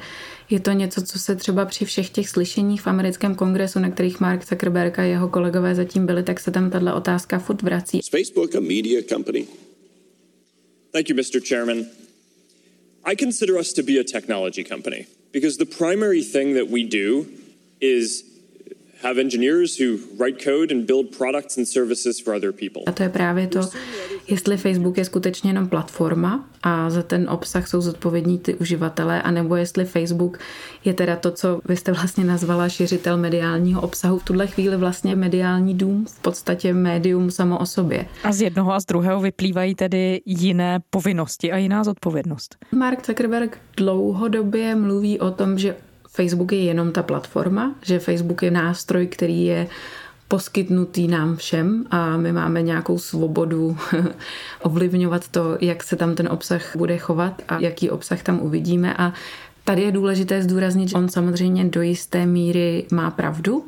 je 0.50 0.60
to 0.60 0.72
něco, 0.72 1.02
co 1.02 1.20
se 1.20 1.36
třeba 1.36 1.66
při 1.66 1.86
všech 1.86 2.10
těch 2.10 2.30
slyšeních 2.30 2.82
v 2.82 2.88
americkém 2.88 3.36
kongresu, 3.36 3.80
na 3.80 3.90
kterých 3.90 4.20
Mark 4.20 4.46
Zuckerberg 4.46 5.00
a 5.00 5.04
jeho 5.04 5.30
kolegové 5.30 5.76
zatím 5.76 6.06
byli, 6.06 6.24
tak 6.24 6.40
se 6.40 6.52
tam 6.52 6.70
tahle 6.70 6.94
otázka 6.94 7.40
furt 7.40 7.62
vrací. 7.62 8.00
Is 8.00 8.10
Facebook 8.10 8.56
a 8.56 8.60
media 8.60 9.02
company? 9.10 9.46
Thank 10.92 11.10
you, 11.10 11.16
Mr. 11.16 11.42
Chairman. 11.48 11.86
I 13.06 13.16
consider 13.16 13.56
us 13.60 13.74
to 13.74 13.84
be 13.84 14.00
a 14.00 14.04
technology 14.04 14.64
company 14.64 15.06
because 15.34 15.58
the 15.58 15.76
primary 15.78 16.24
thing 16.24 16.58
that 16.58 16.70
we 16.72 16.84
do 16.84 17.26
is 17.82 18.36
have 19.04 19.22
engineers 19.22 19.80
who 19.80 19.98
write 20.18 20.44
code 20.44 20.72
and 20.72 20.86
build 20.86 21.12
products 21.18 21.58
and 21.58 21.68
services 21.68 22.20
for 22.20 22.36
other 22.36 22.52
people. 22.52 22.82
A 22.88 22.92
to 22.92 23.04
je 23.04 23.10
právě 23.10 23.48
to, 23.48 23.70
jestli 24.28 24.58
Facebook 24.58 24.98
je 24.98 25.06
skutečně 25.06 25.50
jenom 25.50 25.70
platforma 25.70 26.50
a 26.64 26.90
za 26.90 27.04
ten 27.04 27.30
obsah 27.30 27.68
jsou 27.68 27.82
zodpovědní 27.82 28.40
ty 28.40 28.54
uživatelé, 28.56 29.22
anebo 29.22 29.56
jestli 29.56 29.86
Facebook 29.86 30.40
je 30.86 30.94
teda 30.94 31.16
to, 31.16 31.32
co 31.32 31.62
vy 31.66 31.78
jste 31.78 31.92
vlastně 31.92 32.24
nazvala 32.24 32.70
šiřitel 32.70 33.18
mediálního 33.18 33.82
obsahu. 33.82 34.20
V 34.20 34.24
tuhle 34.24 34.48
chvíli 34.48 34.78
vlastně 34.78 35.16
mediální 35.16 35.74
dům, 35.74 36.06
v 36.06 36.20
podstatě 36.20 36.74
médium 36.74 37.32
samo 37.32 37.60
o 37.60 37.66
sobě. 37.66 38.08
A 38.24 38.32
z 38.32 38.42
jednoho 38.42 38.74
a 38.74 38.80
z 38.80 38.86
druhého 38.86 39.22
vyplývají 39.22 39.76
tedy 39.76 40.22
jiné 40.26 40.80
povinnosti 40.90 41.52
a 41.52 41.58
jiná 41.58 41.84
zodpovědnost. 41.84 42.56
Mark 42.72 43.06
Zuckerberg 43.06 43.58
dlouhodobě 43.78 44.76
mluví 44.76 45.20
o 45.20 45.32
tom, 45.32 45.60
že 45.60 45.76
Facebook 46.16 46.52
je 46.52 46.64
jenom 46.64 46.92
ta 46.92 47.04
platforma, 47.04 47.76
že 47.82 48.00
Facebook 48.00 48.44
je 48.44 48.52
nástroj, 48.52 49.08
který 49.08 49.46
je 49.46 49.68
poskytnutý 50.28 51.08
nám 51.08 51.36
všem 51.36 51.86
a 51.92 52.18
my 52.18 52.32
máme 52.32 52.62
nějakou 52.62 52.98
svobodu 52.98 53.78
ovlivňovat 54.62 55.28
to, 55.28 55.58
jak 55.62 55.84
se 55.84 55.96
tam 55.96 56.16
ten 56.16 56.28
obsah 56.32 56.76
bude 56.76 56.98
chovat 56.98 57.42
a 57.48 57.60
jaký 57.60 57.90
obsah 57.90 58.24
tam 58.24 58.40
uvidíme. 58.42 58.94
A 58.98 59.14
Tady 59.66 59.82
je 59.82 59.92
důležité 59.92 60.42
zdůraznit, 60.42 60.90
že 60.90 60.96
on 60.96 61.10
samozřejmě 61.10 61.66
do 61.66 61.82
jisté 61.82 62.26
míry 62.26 62.86
má 62.92 63.12
pravdu, 63.12 63.66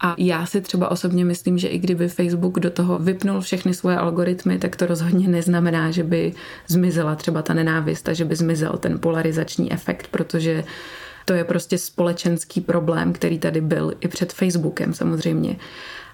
a 0.00 0.14
já 0.18 0.46
si 0.46 0.60
třeba 0.60 0.90
osobně 0.90 1.24
myslím, 1.24 1.58
že 1.58 1.68
i 1.68 1.78
kdyby 1.78 2.08
Facebook 2.08 2.60
do 2.60 2.70
toho 2.70 2.98
vypnul 2.98 3.40
všechny 3.40 3.74
svoje 3.74 3.96
algoritmy, 3.96 4.58
tak 4.58 4.76
to 4.76 4.86
rozhodně 4.86 5.28
neznamená, 5.28 5.90
že 5.90 6.02
by 6.02 6.34
zmizela 6.66 7.14
třeba 7.14 7.42
ta 7.42 7.54
nenávist 7.54 8.08
a 8.08 8.12
že 8.12 8.24
by 8.24 8.36
zmizel 8.36 8.78
ten 8.78 8.98
polarizační 8.98 9.72
efekt, 9.72 10.08
protože 10.10 10.64
to 11.28 11.34
je 11.34 11.44
prostě 11.44 11.78
společenský 11.78 12.60
problém, 12.60 13.12
který 13.12 13.38
tady 13.38 13.60
byl 13.60 13.94
i 14.00 14.08
před 14.08 14.32
Facebookem 14.32 14.94
samozřejmě. 14.94 15.56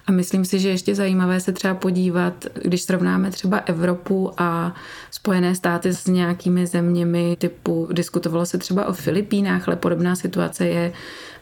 A 0.07 0.11
myslím 0.11 0.45
si, 0.45 0.59
že 0.59 0.69
ještě 0.69 0.95
zajímavé 0.95 1.39
se 1.39 1.51
třeba 1.51 1.73
podívat, 1.73 2.45
když 2.63 2.81
srovnáme 2.81 3.31
třeba 3.31 3.57
Evropu 3.57 4.31
a 4.37 4.75
Spojené 5.11 5.55
státy 5.55 5.93
s 5.93 6.07
nějakými 6.07 6.67
zeměmi 6.67 7.37
typu, 7.39 7.87
diskutovalo 7.91 8.45
se 8.45 8.57
třeba 8.57 8.85
o 8.85 8.93
Filipínách, 8.93 9.67
ale 9.67 9.75
podobná 9.75 10.15
situace 10.15 10.67
je 10.67 10.93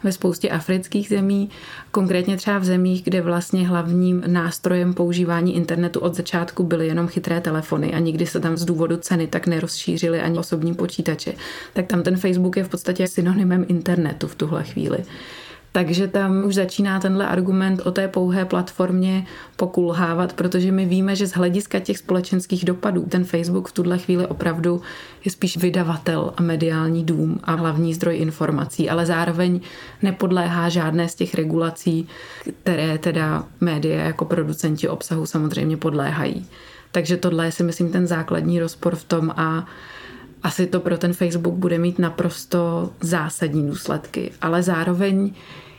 ve 0.04 0.12
spoustě 0.12 0.50
afrických 0.50 1.08
zemí, 1.08 1.50
konkrétně 1.90 2.36
třeba 2.36 2.58
v 2.58 2.64
zemích, 2.64 3.02
kde 3.04 3.22
vlastně 3.22 3.68
hlavním 3.68 4.22
nástrojem 4.26 4.94
používání 4.94 5.56
internetu 5.56 6.00
od 6.00 6.14
začátku 6.14 6.62
byly 6.64 6.86
jenom 6.86 7.08
chytré 7.08 7.40
telefony 7.40 7.94
a 7.94 7.98
nikdy 7.98 8.26
se 8.26 8.40
tam 8.40 8.56
z 8.56 8.64
důvodu 8.64 8.96
ceny 8.96 9.26
tak 9.26 9.46
nerozšířily 9.46 10.20
ani 10.20 10.38
osobní 10.38 10.74
počítače. 10.74 11.32
Tak 11.72 11.86
tam 11.86 12.02
ten 12.02 12.16
Facebook 12.16 12.56
je 12.56 12.64
v 12.64 12.68
podstatě 12.68 13.08
synonymem 13.08 13.66
internetu 13.68 14.28
v 14.28 14.34
tuhle 14.34 14.64
chvíli. 14.64 14.98
Takže 15.74 16.08
tam 16.08 16.44
už 16.44 16.54
začíná 16.54 17.00
tenhle 17.00 17.26
argument 17.26 17.80
o 17.84 17.90
té 17.90 18.08
pouhé 18.08 18.44
platformě 18.44 19.26
pokulhávat, 19.56 20.32
protože 20.32 20.72
my 20.72 20.86
víme, 20.86 21.16
že 21.16 21.26
z 21.26 21.32
hlediska 21.32 21.80
těch 21.80 21.98
společenských 21.98 22.64
dopadů 22.64 23.06
ten 23.08 23.24
Facebook 23.24 23.68
v 23.68 23.72
tuhle 23.72 23.98
chvíli 23.98 24.26
opravdu 24.26 24.82
je 25.24 25.30
spíš 25.30 25.56
vydavatel 25.56 26.32
a 26.36 26.42
mediální 26.42 27.04
dům 27.04 27.40
a 27.44 27.54
hlavní 27.54 27.94
zdroj 27.94 28.16
informací, 28.16 28.90
ale 28.90 29.06
zároveň 29.06 29.60
nepodléhá 30.02 30.68
žádné 30.68 31.08
z 31.08 31.14
těch 31.14 31.34
regulací, 31.34 32.08
které 32.62 32.98
teda 32.98 33.44
média 33.60 34.04
jako 34.04 34.24
producenti 34.24 34.88
obsahu 34.88 35.26
samozřejmě 35.26 35.76
podléhají. 35.76 36.46
Takže 36.92 37.16
tohle 37.16 37.44
je 37.44 37.52
si 37.52 37.62
myslím 37.62 37.92
ten 37.92 38.06
základní 38.06 38.60
rozpor 38.60 38.96
v 38.96 39.04
tom 39.04 39.30
a 39.36 39.66
asi 40.42 40.66
to 40.66 40.80
pro 40.80 40.98
ten 40.98 41.12
Facebook 41.12 41.54
bude 41.54 41.78
mít 41.78 41.98
naprosto 41.98 42.90
zásadní 43.00 43.66
důsledky, 43.68 44.32
ale 44.42 44.62
zároveň 44.62 45.32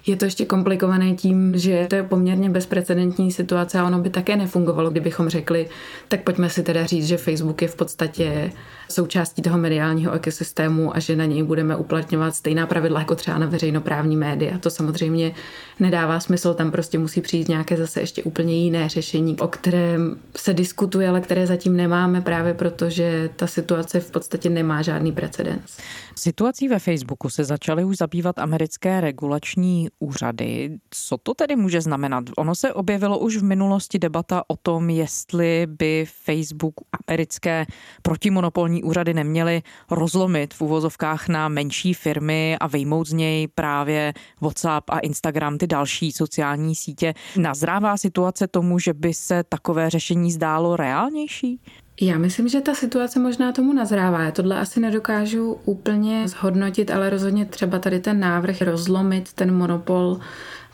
je 0.08 0.16
to 0.16 0.26
ještě 0.26 0.46
komplikované 0.46 1.14
tím, 1.14 1.58
že 1.58 1.88
to 1.90 1.96
je 1.96 2.04
poměrně 2.04 2.50
bezprecedentní 2.50 3.32
situace 3.32 3.80
a 3.80 3.86
ono 3.86 4.00
by 4.00 4.10
také 4.10 4.36
nefungovalo, 4.36 4.90
kdybychom 4.90 5.30
řekli, 5.30 5.70
tak 6.08 6.24
pojďme 6.24 6.50
si 6.50 6.64
teda 6.64 6.86
říct, 6.86 7.08
že 7.08 7.18
Facebook 7.18 7.62
je 7.62 7.68
v 7.68 7.76
podstatě 7.76 8.52
součástí 8.90 9.42
toho 9.42 9.58
mediálního 9.58 10.12
ekosystému 10.12 10.96
a 10.96 11.00
že 11.00 11.16
na 11.16 11.26
něj 11.26 11.44
budeme 11.44 11.76
uplatňovat 11.76 12.36
stejná 12.36 12.68
pravidla 12.68 13.00
jako 13.00 13.16
třeba 13.16 13.38
na 13.38 13.48
veřejnoprávní 13.48 14.18
média. 14.18 14.58
To 14.58 14.70
samozřejmě 14.70 15.32
nedává 15.80 16.20
smysl, 16.20 16.54
tam 16.54 16.72
prostě 16.72 17.00
musí 17.00 17.22
přijít 17.22 17.48
nějaké 17.48 17.78
zase 17.78 18.00
ještě 18.00 18.24
úplně 18.24 18.54
jiné 18.54 18.90
řešení, 18.90 19.38
o 19.40 19.48
kterém 19.48 20.20
se 20.38 20.54
diskutuje, 20.54 21.10
ale 21.10 21.22
které 21.22 21.48
zatím 21.48 21.76
nemáme 21.76 22.22
právě 22.22 22.54
proto, 22.54 22.90
že 22.90 23.30
ta 23.36 23.48
situace 23.48 24.00
v 24.00 24.12
podstatě 24.12 24.50
nemá 24.50 24.82
žádný 24.82 25.12
precedens. 25.12 25.78
Situací 26.18 26.68
ve 26.68 26.80
Facebooku 26.80 27.30
se 27.30 27.44
začaly 27.44 27.84
už 27.84 27.98
zabývat 27.98 28.40
americké 28.40 29.02
regulační 29.02 29.90
úřady. 30.00 30.78
Co 30.90 31.18
to 31.18 31.34
tedy 31.34 31.56
může 31.56 31.82
znamenat? 31.82 32.24
Ono 32.38 32.56
se 32.56 32.74
objevilo 32.74 33.20
už 33.20 33.38
v 33.38 33.44
minulosti 33.44 34.00
debata 34.00 34.44
o 34.48 34.56
tom, 34.58 34.90
jestli 34.90 35.68
by 35.70 36.06
Facebook 36.24 36.74
americké 37.08 37.66
protimonopolní 38.02 38.75
úřady 38.84 39.14
neměly 39.14 39.62
rozlomit 39.92 40.54
v 40.54 40.62
uvozovkách 40.62 41.28
na 41.28 41.50
menší 41.50 41.94
firmy 41.94 42.58
a 42.60 42.68
vejmout 42.68 43.08
z 43.08 43.14
něj 43.14 43.48
právě 43.48 44.14
WhatsApp 44.42 44.90
a 44.90 45.00
Instagram, 45.00 45.58
ty 45.58 45.68
další 45.68 46.12
sociální 46.12 46.76
sítě. 46.76 47.14
Nazrává 47.38 47.98
situace 47.98 48.48
tomu, 48.48 48.80
že 48.80 48.94
by 48.94 49.14
se 49.14 49.44
takové 49.44 49.90
řešení 49.90 50.32
zdálo 50.32 50.76
reálnější? 50.76 51.60
Já 52.02 52.18
myslím, 52.18 52.48
že 52.48 52.62
ta 52.62 52.76
situace 52.76 53.20
možná 53.20 53.52
tomu 53.52 53.74
nazrává. 53.74 54.22
Já 54.22 54.32
tohle 54.32 54.60
asi 54.60 54.80
nedokážu 54.80 55.58
úplně 55.66 56.28
zhodnotit, 56.28 56.92
ale 56.92 57.10
rozhodně 57.10 57.46
třeba 57.46 57.80
tady 57.80 58.00
ten 58.00 58.20
návrh 58.20 58.62
rozlomit 58.62 59.34
ten 59.34 59.56
monopol 59.56 60.20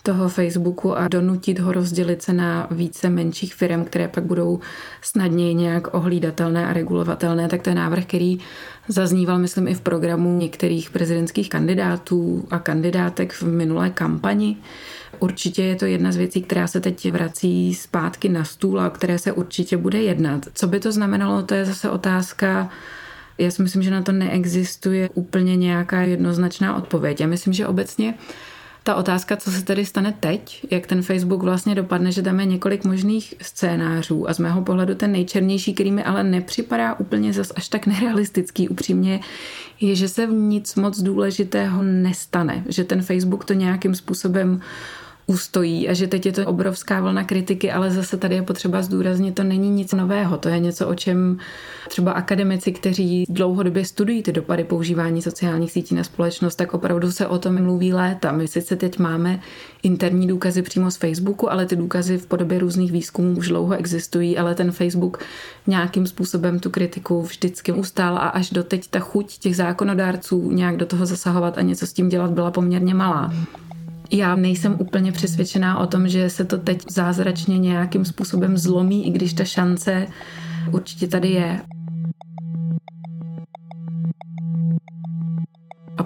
toho 0.03 0.29
Facebooku 0.29 0.97
a 0.97 1.07
donutit 1.07 1.59
ho 1.59 1.71
rozdělit 1.71 2.21
se 2.21 2.33
na 2.33 2.67
více 2.71 3.09
menších 3.09 3.55
firm, 3.55 3.85
které 3.85 4.07
pak 4.07 4.23
budou 4.23 4.59
snadněji 5.01 5.53
nějak 5.53 5.93
ohlídatelné 5.93 6.67
a 6.67 6.73
regulovatelné, 6.73 7.47
tak 7.47 7.61
to 7.61 7.69
je 7.69 7.75
návrh, 7.75 8.05
který 8.05 8.39
zazníval, 8.87 9.39
myslím, 9.39 9.67
i 9.67 9.73
v 9.73 9.81
programu 9.81 10.37
některých 10.37 10.89
prezidentských 10.89 11.49
kandidátů 11.49 12.47
a 12.51 12.59
kandidátek 12.59 13.33
v 13.33 13.43
minulé 13.43 13.89
kampani. 13.89 14.57
Určitě 15.19 15.63
je 15.63 15.75
to 15.75 15.85
jedna 15.85 16.11
z 16.11 16.15
věcí, 16.15 16.41
která 16.41 16.67
se 16.67 16.79
teď 16.79 17.11
vrací 17.11 17.75
zpátky 17.75 18.29
na 18.29 18.43
stůl 18.43 18.81
a 18.81 18.89
které 18.89 19.19
se 19.19 19.31
určitě 19.31 19.77
bude 19.77 20.01
jednat. 20.01 20.45
Co 20.53 20.67
by 20.67 20.79
to 20.79 20.91
znamenalo, 20.91 21.43
to 21.43 21.53
je 21.53 21.65
zase 21.65 21.89
otázka, 21.89 22.69
já 23.37 23.51
si 23.51 23.61
myslím, 23.61 23.83
že 23.83 23.91
na 23.91 24.01
to 24.01 24.11
neexistuje 24.11 25.09
úplně 25.13 25.55
nějaká 25.55 26.01
jednoznačná 26.01 26.75
odpověď. 26.75 27.21
Já 27.21 27.27
myslím, 27.27 27.53
že 27.53 27.67
obecně 27.67 28.13
ta 28.83 28.95
otázka, 28.95 29.37
co 29.37 29.51
se 29.51 29.61
tedy 29.61 29.85
stane 29.85 30.13
teď, 30.19 30.65
jak 30.71 30.87
ten 30.87 31.01
Facebook 31.01 31.43
vlastně 31.43 31.75
dopadne, 31.75 32.11
že 32.11 32.23
je 32.39 32.45
několik 32.45 32.83
možných 32.83 33.33
scénářů 33.41 34.29
a 34.29 34.33
z 34.33 34.39
mého 34.39 34.61
pohledu 34.61 34.95
ten 34.95 35.11
nejčernější, 35.11 35.73
který 35.73 35.91
mi 35.91 36.03
ale 36.03 36.23
nepřipadá 36.23 36.93
úplně 36.93 37.33
zas 37.33 37.51
až 37.55 37.69
tak 37.69 37.87
nerealistický 37.87 38.69
upřímně, 38.69 39.19
je, 39.81 39.95
že 39.95 40.07
se 40.07 40.25
nic 40.25 40.75
moc 40.75 41.01
důležitého 41.01 41.83
nestane, 41.83 42.63
že 42.67 42.83
ten 42.83 43.01
Facebook 43.01 43.45
to 43.45 43.53
nějakým 43.53 43.95
způsobem 43.95 44.61
ustojí 45.31 45.89
a 45.89 45.93
že 45.93 46.07
teď 46.07 46.25
je 46.25 46.31
to 46.31 46.45
obrovská 46.45 47.01
vlna 47.01 47.23
kritiky, 47.23 47.71
ale 47.71 47.91
zase 47.91 48.17
tady 48.17 48.35
je 48.35 48.41
potřeba 48.41 48.81
zdůraznit, 48.81 49.35
to 49.35 49.43
není 49.43 49.69
nic 49.69 49.93
nového, 49.93 50.37
to 50.37 50.49
je 50.49 50.59
něco, 50.59 50.87
o 50.87 50.95
čem 50.95 51.37
třeba 51.89 52.11
akademici, 52.11 52.71
kteří 52.71 53.25
dlouhodobě 53.29 53.85
studují 53.85 54.23
ty 54.23 54.31
dopady 54.31 54.63
používání 54.63 55.21
sociálních 55.21 55.71
sítí 55.71 55.95
na 55.95 56.03
společnost, 56.03 56.55
tak 56.55 56.73
opravdu 56.73 57.11
se 57.11 57.27
o 57.27 57.39
tom 57.39 57.63
mluví 57.63 57.93
léta. 57.93 58.31
My 58.31 58.47
sice 58.47 58.75
teď 58.75 58.99
máme 58.99 59.39
interní 59.83 60.27
důkazy 60.27 60.61
přímo 60.61 60.91
z 60.91 60.97
Facebooku, 60.97 61.51
ale 61.51 61.65
ty 61.65 61.75
důkazy 61.75 62.17
v 62.17 62.25
podobě 62.25 62.59
různých 62.59 62.91
výzkumů 62.91 63.37
už 63.37 63.47
dlouho 63.47 63.73
existují, 63.73 64.37
ale 64.37 64.55
ten 64.55 64.71
Facebook 64.71 65.19
nějakým 65.67 66.07
způsobem 66.07 66.59
tu 66.59 66.69
kritiku 66.69 67.21
vždycky 67.21 67.71
ustál 67.71 68.17
a 68.17 68.27
až 68.27 68.49
do 68.49 68.63
teď 68.63 68.87
ta 68.87 68.99
chuť 68.99 69.37
těch 69.37 69.55
zákonodárců 69.55 70.51
nějak 70.51 70.77
do 70.77 70.85
toho 70.85 71.05
zasahovat 71.05 71.57
a 71.57 71.61
něco 71.61 71.87
s 71.87 71.93
tím 71.93 72.09
dělat 72.09 72.31
byla 72.31 72.51
poměrně 72.51 72.93
malá. 72.93 73.33
Já 74.11 74.35
nejsem 74.35 74.75
úplně 74.79 75.11
přesvědčená 75.11 75.79
o 75.79 75.87
tom, 75.87 76.07
že 76.07 76.29
se 76.29 76.45
to 76.45 76.57
teď 76.57 76.91
zázračně 76.91 77.57
nějakým 77.57 78.05
způsobem 78.05 78.57
zlomí, 78.57 79.07
i 79.07 79.11
když 79.11 79.33
ta 79.33 79.43
šance 79.43 80.07
určitě 80.71 81.07
tady 81.07 81.27
je. 81.27 81.61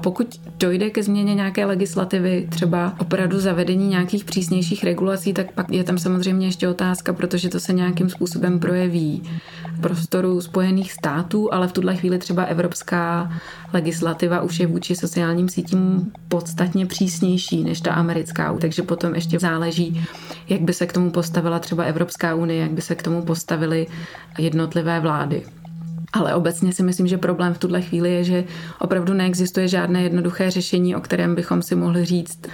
Pokud 0.05 0.39
dojde 0.59 0.89
ke 0.89 1.03
změně 1.03 1.35
nějaké 1.35 1.65
legislativy, 1.65 2.47
třeba 2.49 2.93
opravdu 2.99 3.39
zavedení 3.39 3.87
nějakých 3.87 4.25
přísnějších 4.25 4.83
regulací, 4.83 5.33
tak 5.33 5.51
pak 5.51 5.71
je 5.71 5.83
tam 5.83 5.97
samozřejmě 5.97 6.47
ještě 6.47 6.67
otázka, 6.67 7.13
protože 7.13 7.49
to 7.49 7.59
se 7.59 7.73
nějakým 7.73 8.09
způsobem 8.09 8.59
projeví 8.59 9.23
v 9.73 9.81
prostoru 9.81 10.41
Spojených 10.41 10.91
států, 10.91 11.53
ale 11.53 11.67
v 11.67 11.71
tuhle 11.71 11.95
chvíli 11.95 12.17
třeba 12.17 12.43
evropská 12.43 13.31
legislativa 13.73 14.41
už 14.41 14.59
je 14.59 14.67
vůči 14.67 14.95
sociálním 14.95 15.49
sítím 15.49 16.11
podstatně 16.27 16.85
přísnější 16.85 17.63
než 17.63 17.81
ta 17.81 17.93
americká, 17.93 18.57
takže 18.61 18.81
potom 18.81 19.15
ještě 19.15 19.39
záleží, 19.39 20.05
jak 20.49 20.61
by 20.61 20.73
se 20.73 20.85
k 20.85 20.93
tomu 20.93 21.11
postavila 21.11 21.59
třeba 21.59 21.83
Evropská 21.83 22.35
unie, 22.35 22.61
jak 22.61 22.71
by 22.71 22.81
se 22.81 22.95
k 22.95 23.03
tomu 23.03 23.21
postavily 23.21 23.87
jednotlivé 24.37 24.99
vlády. 24.99 25.45
Ale 26.15 26.36
obecně 26.36 26.73
si 26.73 26.84
myslím, 26.84 27.08
že 27.08 27.17
problém 27.17 27.54
v 27.54 27.58
tuhle 27.58 27.82
chvíli 27.82 28.13
je, 28.13 28.23
že 28.23 28.43
opravdu 28.80 29.13
neexistuje 29.13 29.67
žádné 29.67 30.04
jednoduché 30.04 30.51
řešení, 30.51 30.95
o 30.95 31.01
kterém 31.01 31.36
bychom 31.36 31.62
si 31.62 31.75
mohli 31.75 32.06
říct, 32.06 32.47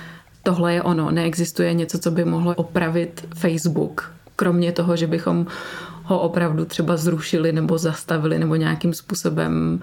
tohle 0.43 0.74
je 0.74 0.82
ono. 0.84 1.12
Neexistuje 1.12 1.74
něco, 1.74 2.00
co 2.00 2.12
by 2.12 2.26
mohlo 2.26 2.56
opravit 2.56 3.28
Facebook. 3.36 4.13
Kromě 4.36 4.71
toho, 4.71 4.95
že 4.95 5.08
bychom 5.08 5.45
ho 6.04 6.19
opravdu 6.19 6.65
třeba 6.65 6.97
zrušili 6.97 7.52
nebo 7.52 7.78
zastavili 7.78 8.39
nebo 8.39 8.56
nějakým 8.56 8.93
způsobem 8.93 9.82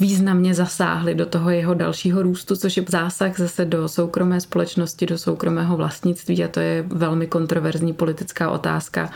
významně 0.00 0.54
zasáhli 0.54 1.14
do 1.14 1.26
toho 1.26 1.50
jeho 1.50 1.74
dalšího 1.74 2.22
růstu, 2.22 2.56
což 2.56 2.76
je 2.76 2.84
zásah 2.88 3.38
zase 3.38 3.64
do 3.64 3.88
soukromé 3.88 4.40
společnosti, 4.40 5.06
do 5.06 5.18
soukromého 5.18 5.76
vlastnictví 5.76 6.44
a 6.44 6.48
to 6.48 6.60
je 6.60 6.84
velmi 6.88 7.26
kontroverzní 7.26 7.92
politická 7.92 8.50
otázka, 8.50 9.10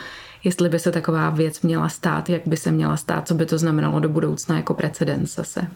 jestli 0.44 0.68
by 0.68 0.78
se 0.78 0.92
taková 0.92 1.30
věc 1.30 1.60
měla 1.60 1.88
stát, 1.88 2.28
jak 2.28 2.42
by 2.46 2.56
se 2.56 2.70
měla 2.70 2.96
stát, 2.96 3.28
co 3.28 3.34
by 3.34 3.46
to 3.46 3.58
znamenalo 3.58 4.00
do 4.00 4.08
budoucna 4.08 4.56
jako 4.56 4.74
precedens 4.74 5.34
zase. 5.34 5.66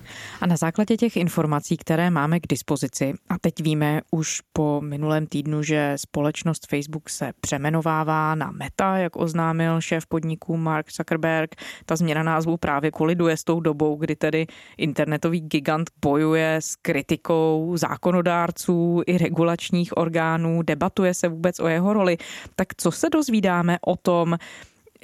A 0.40 0.46
na 0.46 0.56
základě 0.56 0.96
těch 0.96 1.16
informací, 1.16 1.76
které 1.76 2.10
máme 2.10 2.40
k 2.40 2.46
dispozici, 2.48 3.14
a 3.28 3.38
teď 3.38 3.54
víme 3.60 4.00
už 4.10 4.40
po 4.52 4.80
minulém 4.80 5.26
týdnu, 5.26 5.62
že 5.62 5.92
společnost 5.96 6.66
Facebook 6.70 7.10
se 7.10 7.32
přemenovává 7.40 8.34
na 8.34 8.50
Meta, 8.50 8.98
jak 8.98 9.16
oznámil 9.16 9.80
šéf 9.80 10.06
podniku 10.06 10.56
Mark 10.56 10.92
Zuckerberg. 10.92 11.54
Ta 11.86 11.96
změna 11.96 12.22
názvu 12.22 12.56
právě 12.56 12.90
koliduje 12.90 13.36
s 13.36 13.44
tou 13.44 13.60
dobou, 13.60 13.96
kdy 13.96 14.16
tedy 14.16 14.46
internetový 14.76 15.40
gigant 15.40 15.90
bojuje 16.02 16.56
s 16.56 16.76
kritikou 16.76 17.72
zákonodárců 17.76 19.02
i 19.06 19.18
regulačních 19.18 19.96
orgánů, 19.96 20.62
debatuje 20.62 21.14
se 21.14 21.28
vůbec 21.28 21.60
o 21.60 21.68
jeho 21.68 21.92
roli. 21.92 22.16
Tak 22.56 22.68
co 22.76 22.90
se 22.90 23.10
dozvídáme 23.10 23.78
o 23.86 23.96
tom, 23.96 24.36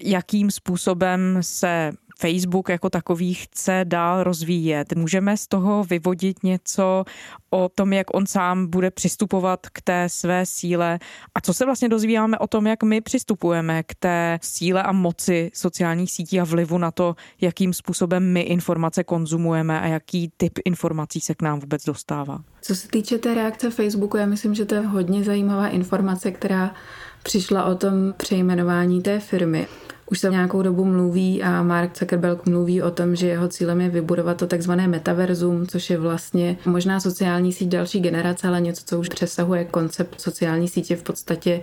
jakým 0.05 0.51
způsobem 0.51 1.39
se 1.41 1.93
Facebook 2.23 2.69
jako 2.69 2.91
takový 2.91 3.35
chce 3.35 3.81
dál 3.85 4.25
rozvíjet. 4.25 4.93
Můžeme 4.97 5.37
z 5.37 5.47
toho 5.47 5.85
vyvodit 5.85 6.43
něco 6.43 7.05
o 7.51 7.69
tom, 7.69 7.93
jak 7.93 8.15
on 8.15 8.27
sám 8.27 8.67
bude 8.67 8.91
přistupovat 8.91 9.67
k 9.73 9.81
té 9.83 10.09
své 10.09 10.47
síle 10.47 10.99
a 11.35 11.41
co 11.41 11.55
se 11.55 11.65
vlastně 11.65 11.89
dozvídáme 11.89 12.39
o 12.39 12.47
tom, 12.47 12.67
jak 12.67 12.83
my 12.83 13.01
přistupujeme 13.01 13.83
k 13.83 13.95
té 13.95 14.39
síle 14.43 14.83
a 14.83 14.93
moci 14.93 15.51
sociálních 15.55 16.13
sítí 16.13 16.41
a 16.41 16.45
vlivu 16.45 16.79
na 16.79 16.91
to, 16.91 17.15
jakým 17.41 17.73
způsobem 17.73 18.33
my 18.33 18.41
informace 18.41 19.05
konzumujeme 19.05 19.81
a 19.81 19.87
jaký 19.87 20.33
typ 20.37 20.59
informací 20.65 21.21
se 21.21 21.35
k 21.35 21.43
nám 21.43 21.61
vůbec 21.61 21.85
dostává. 21.85 22.41
Co 22.63 22.75
se 22.75 22.89
týče 22.89 23.19
té 23.19 23.35
reakce 23.35 23.71
Facebooku, 23.71 24.17
já 24.17 24.27
myslím, 24.27 24.55
že 24.55 24.65
to 24.65 24.75
je 24.75 24.81
hodně 24.81 25.25
zajímavá 25.25 25.69
informace, 25.69 26.31
která 26.31 26.75
přišla 27.23 27.65
o 27.65 27.75
tom 27.75 28.15
přejmenování 28.17 29.03
té 29.03 29.21
firmy. 29.21 29.67
Už 30.11 30.19
se 30.19 30.31
nějakou 30.31 30.63
dobu 30.63 30.85
mluví 30.85 31.43
a 31.43 31.63
Mark 31.63 31.99
Zuckerberg 31.99 32.47
mluví 32.47 32.83
o 32.83 32.91
tom, 32.91 33.17
že 33.17 33.27
jeho 33.27 33.49
cílem 33.49 33.81
je 33.81 33.89
vybudovat 33.89 34.37
to 34.37 34.47
takzvané 34.47 34.89
metaverzum, 34.89 35.67
což 35.67 35.91
je 35.91 35.99
vlastně 35.99 36.57
možná 36.67 37.01
sociální 37.01 37.53
síť 37.53 37.69
další 37.69 38.01
generace, 38.01 38.49
ale 38.49 38.61
něco, 38.61 38.83
co 38.87 39.01
už 39.01 39.09
přesahuje 39.09 39.65
koncept 39.65 40.21
sociální 40.21 40.69
sítě 40.69 40.97
v 40.97 41.03
podstatě 41.03 41.61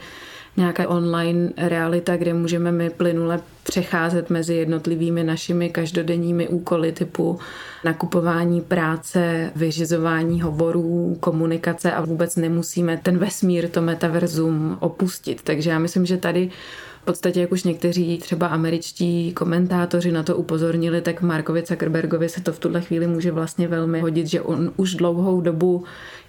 nějaká 0.57 0.89
online 0.89 1.49
realita, 1.57 2.17
kde 2.17 2.33
můžeme 2.33 2.71
my 2.71 2.89
plynule 2.89 3.39
přecházet 3.63 4.29
mezi 4.29 4.53
jednotlivými 4.53 5.23
našimi 5.23 5.69
každodenními 5.69 6.47
úkoly 6.47 6.91
typu 6.91 7.39
nakupování 7.83 8.61
práce, 8.61 9.51
vyřizování 9.55 10.41
hovorů, 10.41 11.17
komunikace 11.19 11.91
a 11.91 12.01
vůbec 12.01 12.35
nemusíme 12.35 12.99
ten 13.03 13.17
vesmír, 13.17 13.69
to 13.69 13.81
metaverzum 13.81 14.77
opustit. 14.79 15.41
Takže 15.41 15.69
já 15.69 15.79
myslím, 15.79 16.05
že 16.05 16.17
tady 16.17 16.49
podstatě, 17.09 17.41
jak 17.41 17.51
už 17.51 17.63
někteří 17.63 18.17
třeba 18.17 18.47
američtí 18.47 19.33
komentátoři 19.33 20.11
na 20.11 20.23
to 20.23 20.37
upozornili, 20.37 21.01
tak 21.01 21.21
Markovi 21.21 21.63
Zuckerbergovi 21.67 22.29
se 22.29 22.41
to 22.41 22.53
v 22.53 22.59
tuhle 22.59 22.81
chvíli 22.81 23.07
může 23.07 23.31
vlastně 23.31 23.67
velmi 23.67 24.01
hodit, 24.01 24.27
že 24.27 24.41
on 24.41 24.71
už 24.77 24.95
dlouhou 24.95 25.41
dobu 25.41 25.83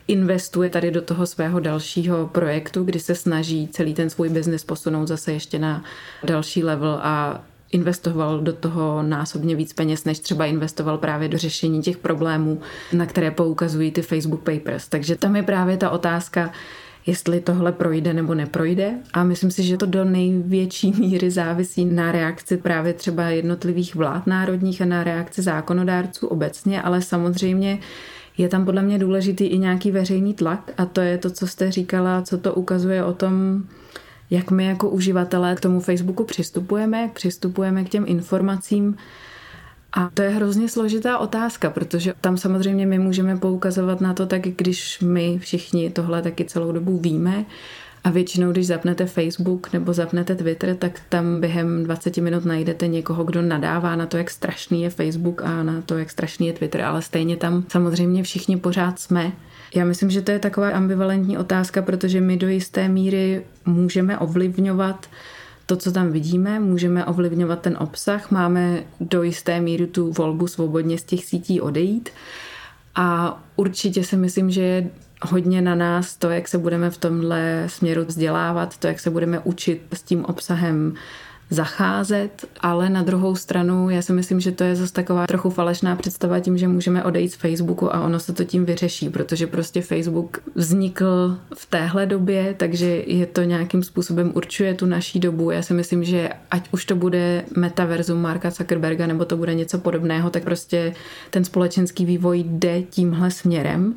investuje 0.08 0.70
tady 0.70 0.90
do 0.90 1.02
toho 1.02 1.26
svého 1.26 1.60
dalšího 1.60 2.26
projektu, 2.26 2.84
kdy 2.84 3.00
se 3.00 3.14
snaží 3.14 3.68
celý 3.68 3.94
ten 3.94 4.10
svůj 4.10 4.28
biznis 4.28 4.64
posunout 4.64 5.08
zase 5.08 5.32
ještě 5.32 5.58
na 5.58 5.84
další 6.24 6.64
level 6.64 6.98
a 7.02 7.44
investoval 7.72 8.40
do 8.40 8.52
toho 8.52 9.02
násobně 9.02 9.56
víc 9.56 9.72
peněz, 9.72 10.04
než 10.04 10.18
třeba 10.18 10.44
investoval 10.44 10.98
právě 10.98 11.28
do 11.28 11.38
řešení 11.38 11.82
těch 11.82 11.96
problémů, 11.96 12.60
na 12.92 13.06
které 13.06 13.30
poukazují 13.30 13.90
ty 13.90 14.02
Facebook 14.02 14.42
Papers. 14.42 14.88
Takže 14.88 15.16
tam 15.16 15.36
je 15.36 15.42
právě 15.42 15.76
ta 15.76 15.90
otázka, 15.90 16.52
jestli 17.10 17.40
tohle 17.40 17.72
projde 17.72 18.14
nebo 18.14 18.34
neprojde. 18.34 18.94
A 19.12 19.24
myslím 19.24 19.50
si, 19.50 19.62
že 19.62 19.76
to 19.76 19.86
do 19.86 20.04
největší 20.04 20.92
míry 20.98 21.30
závisí 21.30 21.84
na 21.84 22.12
reakci 22.12 22.56
právě 22.56 22.92
třeba 22.92 23.24
jednotlivých 23.28 23.94
vlád 23.94 24.26
národních 24.26 24.82
a 24.82 24.84
na 24.84 25.04
reakci 25.04 25.42
zákonodárců 25.42 26.26
obecně, 26.26 26.82
ale 26.82 27.02
samozřejmě 27.02 27.78
je 28.38 28.48
tam 28.48 28.64
podle 28.64 28.82
mě 28.82 28.98
důležitý 28.98 29.44
i 29.44 29.58
nějaký 29.58 29.90
veřejný 29.90 30.34
tlak 30.34 30.70
a 30.78 30.86
to 30.86 31.00
je 31.00 31.18
to, 31.18 31.30
co 31.30 31.46
jste 31.46 31.70
říkala, 31.70 32.22
co 32.22 32.38
to 32.38 32.54
ukazuje 32.54 33.04
o 33.04 33.12
tom, 33.12 33.62
jak 34.30 34.50
my 34.50 34.64
jako 34.64 34.88
uživatelé 34.90 35.54
k 35.54 35.60
tomu 35.60 35.80
Facebooku 35.80 36.24
přistupujeme, 36.24 37.02
jak 37.02 37.12
přistupujeme 37.12 37.84
k 37.84 37.88
těm 37.88 38.04
informacím. 38.06 38.96
A 39.92 40.10
to 40.14 40.22
je 40.22 40.30
hrozně 40.30 40.68
složitá 40.68 41.18
otázka, 41.18 41.70
protože 41.70 42.14
tam 42.20 42.36
samozřejmě 42.36 42.86
my 42.86 42.98
můžeme 42.98 43.36
poukazovat 43.36 44.00
na 44.00 44.14
to 44.14 44.26
tak, 44.26 44.42
když 44.42 45.00
my 45.00 45.38
všichni 45.38 45.90
tohle 45.90 46.22
taky 46.22 46.44
celou 46.44 46.72
dobu 46.72 46.98
víme, 46.98 47.44
a 48.04 48.10
většinou, 48.10 48.52
když 48.52 48.66
zapnete 48.66 49.06
Facebook 49.06 49.72
nebo 49.72 49.92
zapnete 49.92 50.34
Twitter, 50.34 50.76
tak 50.76 51.00
tam 51.08 51.40
během 51.40 51.84
20 51.84 52.16
minut 52.16 52.44
najdete 52.44 52.88
někoho, 52.88 53.24
kdo 53.24 53.42
nadává 53.42 53.96
na 53.96 54.06
to, 54.06 54.16
jak 54.16 54.30
strašný 54.30 54.82
je 54.82 54.90
Facebook 54.90 55.42
a 55.42 55.62
na 55.62 55.82
to, 55.86 55.98
jak 55.98 56.10
strašný 56.10 56.46
je 56.46 56.52
Twitter, 56.52 56.82
ale 56.82 57.02
stejně 57.02 57.36
tam 57.36 57.64
samozřejmě 57.68 58.22
všichni 58.22 58.56
pořád 58.56 58.98
jsme. 58.98 59.32
Já 59.74 59.84
myslím, 59.84 60.10
že 60.10 60.22
to 60.22 60.30
je 60.30 60.38
taková 60.38 60.70
ambivalentní 60.70 61.38
otázka, 61.38 61.82
protože 61.82 62.20
my 62.20 62.36
do 62.36 62.48
jisté 62.48 62.88
míry 62.88 63.42
můžeme 63.66 64.18
ovlivňovat 64.18 65.06
to, 65.70 65.76
co 65.76 65.92
tam 65.92 66.12
vidíme, 66.12 66.60
můžeme 66.60 67.04
ovlivňovat 67.04 67.60
ten 67.60 67.76
obsah, 67.80 68.30
máme 68.30 68.82
do 69.00 69.22
jisté 69.22 69.60
míry 69.60 69.86
tu 69.86 70.12
volbu 70.12 70.46
svobodně 70.46 70.98
z 70.98 71.02
těch 71.02 71.24
sítí 71.24 71.60
odejít. 71.60 72.10
A 72.94 73.40
určitě 73.56 74.04
si 74.04 74.16
myslím, 74.16 74.50
že 74.50 74.62
je 74.62 74.90
hodně 75.22 75.62
na 75.62 75.74
nás 75.74 76.16
to, 76.16 76.30
jak 76.30 76.48
se 76.48 76.58
budeme 76.58 76.90
v 76.90 76.98
tomhle 76.98 77.64
směru 77.66 78.04
vzdělávat, 78.04 78.78
to, 78.78 78.86
jak 78.86 79.00
se 79.00 79.10
budeme 79.10 79.38
učit 79.38 79.82
s 79.92 80.02
tím 80.02 80.24
obsahem 80.24 80.94
zacházet, 81.50 82.44
ale 82.60 82.88
na 82.88 83.02
druhou 83.02 83.36
stranu 83.36 83.90
já 83.90 84.02
si 84.02 84.12
myslím, 84.12 84.40
že 84.40 84.52
to 84.52 84.64
je 84.64 84.76
zase 84.76 84.92
taková 84.92 85.26
trochu 85.26 85.50
falešná 85.50 85.96
představa 85.96 86.40
tím, 86.40 86.58
že 86.58 86.68
můžeme 86.68 87.04
odejít 87.04 87.28
z 87.28 87.34
Facebooku 87.34 87.94
a 87.94 88.00
ono 88.00 88.20
se 88.20 88.32
to 88.32 88.44
tím 88.44 88.64
vyřeší, 88.64 89.08
protože 89.08 89.46
prostě 89.46 89.82
Facebook 89.82 90.38
vznikl 90.54 91.38
v 91.56 91.66
téhle 91.66 92.06
době, 92.06 92.54
takže 92.56 92.86
je 93.06 93.26
to 93.26 93.42
nějakým 93.42 93.82
způsobem 93.82 94.32
určuje 94.34 94.74
tu 94.74 94.86
naší 94.86 95.20
dobu. 95.20 95.50
Já 95.50 95.62
si 95.62 95.74
myslím, 95.74 96.04
že 96.04 96.28
ať 96.50 96.68
už 96.72 96.84
to 96.84 96.96
bude 96.96 97.44
metaverzum 97.56 98.22
Marka 98.22 98.50
Zuckerberga 98.50 99.06
nebo 99.06 99.24
to 99.24 99.36
bude 99.36 99.54
něco 99.54 99.78
podobného, 99.78 100.30
tak 100.30 100.44
prostě 100.44 100.94
ten 101.30 101.44
společenský 101.44 102.04
vývoj 102.04 102.38
jde 102.38 102.82
tímhle 102.82 103.30
směrem 103.30 103.94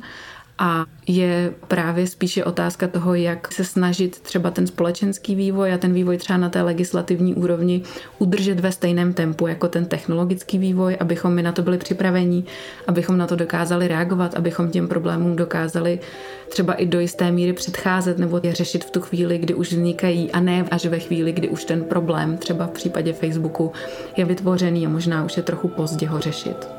a 0.58 0.86
je 1.06 1.52
právě 1.68 2.06
spíše 2.06 2.44
otázka 2.44 2.88
toho, 2.88 3.14
jak 3.14 3.52
se 3.52 3.64
snažit 3.64 4.20
třeba 4.20 4.50
ten 4.50 4.66
společenský 4.66 5.34
vývoj 5.34 5.72
a 5.72 5.78
ten 5.78 5.92
vývoj 5.92 6.18
třeba 6.18 6.36
na 6.36 6.48
té 6.48 6.62
legislativní 6.62 7.34
úrovni 7.34 7.82
udržet 8.18 8.60
ve 8.60 8.72
stejném 8.72 9.12
tempu 9.12 9.46
jako 9.46 9.68
ten 9.68 9.84
technologický 9.84 10.58
vývoj, 10.58 10.96
abychom 11.00 11.34
my 11.34 11.42
na 11.42 11.52
to 11.52 11.62
byli 11.62 11.78
připraveni, 11.78 12.44
abychom 12.86 13.18
na 13.18 13.26
to 13.26 13.36
dokázali 13.36 13.88
reagovat, 13.88 14.34
abychom 14.34 14.70
těm 14.70 14.88
problémům 14.88 15.36
dokázali 15.36 16.00
třeba 16.48 16.74
i 16.74 16.86
do 16.86 17.00
jisté 17.00 17.30
míry 17.30 17.52
předcházet 17.52 18.18
nebo 18.18 18.40
je 18.42 18.54
řešit 18.54 18.84
v 18.84 18.90
tu 18.90 19.00
chvíli, 19.00 19.38
kdy 19.38 19.54
už 19.54 19.72
vznikají 19.72 20.30
a 20.30 20.40
ne 20.40 20.64
až 20.70 20.86
ve 20.86 20.98
chvíli, 20.98 21.32
kdy 21.32 21.48
už 21.48 21.64
ten 21.64 21.84
problém 21.84 22.36
třeba 22.38 22.66
v 22.66 22.70
případě 22.70 23.12
Facebooku 23.12 23.72
je 24.16 24.24
vytvořený 24.24 24.86
a 24.86 24.88
možná 24.88 25.24
už 25.24 25.36
je 25.36 25.42
trochu 25.42 25.68
pozdě 25.68 26.06
ho 26.06 26.20
řešit. 26.20 26.73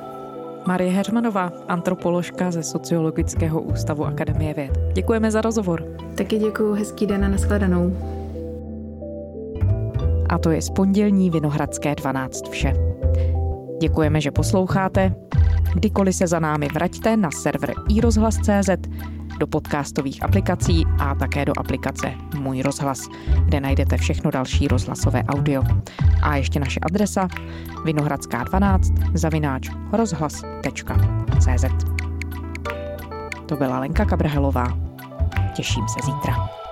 Marie 0.67 0.91
Heřmanová, 0.91 1.51
antropoložka 1.67 2.51
ze 2.51 2.63
Sociologického 2.63 3.61
ústavu 3.61 4.05
Akademie 4.05 4.53
věd. 4.53 4.71
Děkujeme 4.93 5.31
za 5.31 5.41
rozhovor. 5.41 5.83
Taky 6.15 6.37
děkuji, 6.37 6.73
hezký 6.73 7.05
den 7.07 7.25
a 7.25 7.27
nashledanou. 7.27 7.97
A 10.29 10.37
to 10.37 10.51
je 10.51 10.61
z 10.61 10.69
pondělní 10.69 11.29
Vinohradské 11.29 11.95
12 11.95 12.49
vše. 12.49 12.73
Děkujeme, 13.81 14.21
že 14.21 14.31
posloucháte 14.31 15.15
kdykoliv 15.75 16.15
se 16.15 16.27
za 16.27 16.39
námi 16.39 16.67
vraťte 16.73 17.17
na 17.17 17.31
server 17.31 17.73
iRozhlas.cz, 17.89 18.69
do 19.39 19.47
podcastových 19.47 20.23
aplikací 20.23 20.83
a 20.99 21.15
také 21.15 21.45
do 21.45 21.53
aplikace 21.57 22.13
Můj 22.39 22.61
rozhlas, 22.61 23.07
kde 23.45 23.59
najdete 23.59 23.97
všechno 23.97 24.31
další 24.31 24.67
rozhlasové 24.67 25.23
audio. 25.23 25.63
A 26.21 26.35
ještě 26.35 26.59
naše 26.59 26.79
adresa 26.79 27.27
vinohradská 27.85 28.43
12 28.43 28.91
zavináč 29.13 29.69
rozhlas.cz. 29.91 31.65
To 33.45 33.55
byla 33.55 33.79
Lenka 33.79 34.05
Kabrhelová. 34.05 34.77
Těším 35.55 35.87
se 35.87 36.05
zítra. 36.05 36.64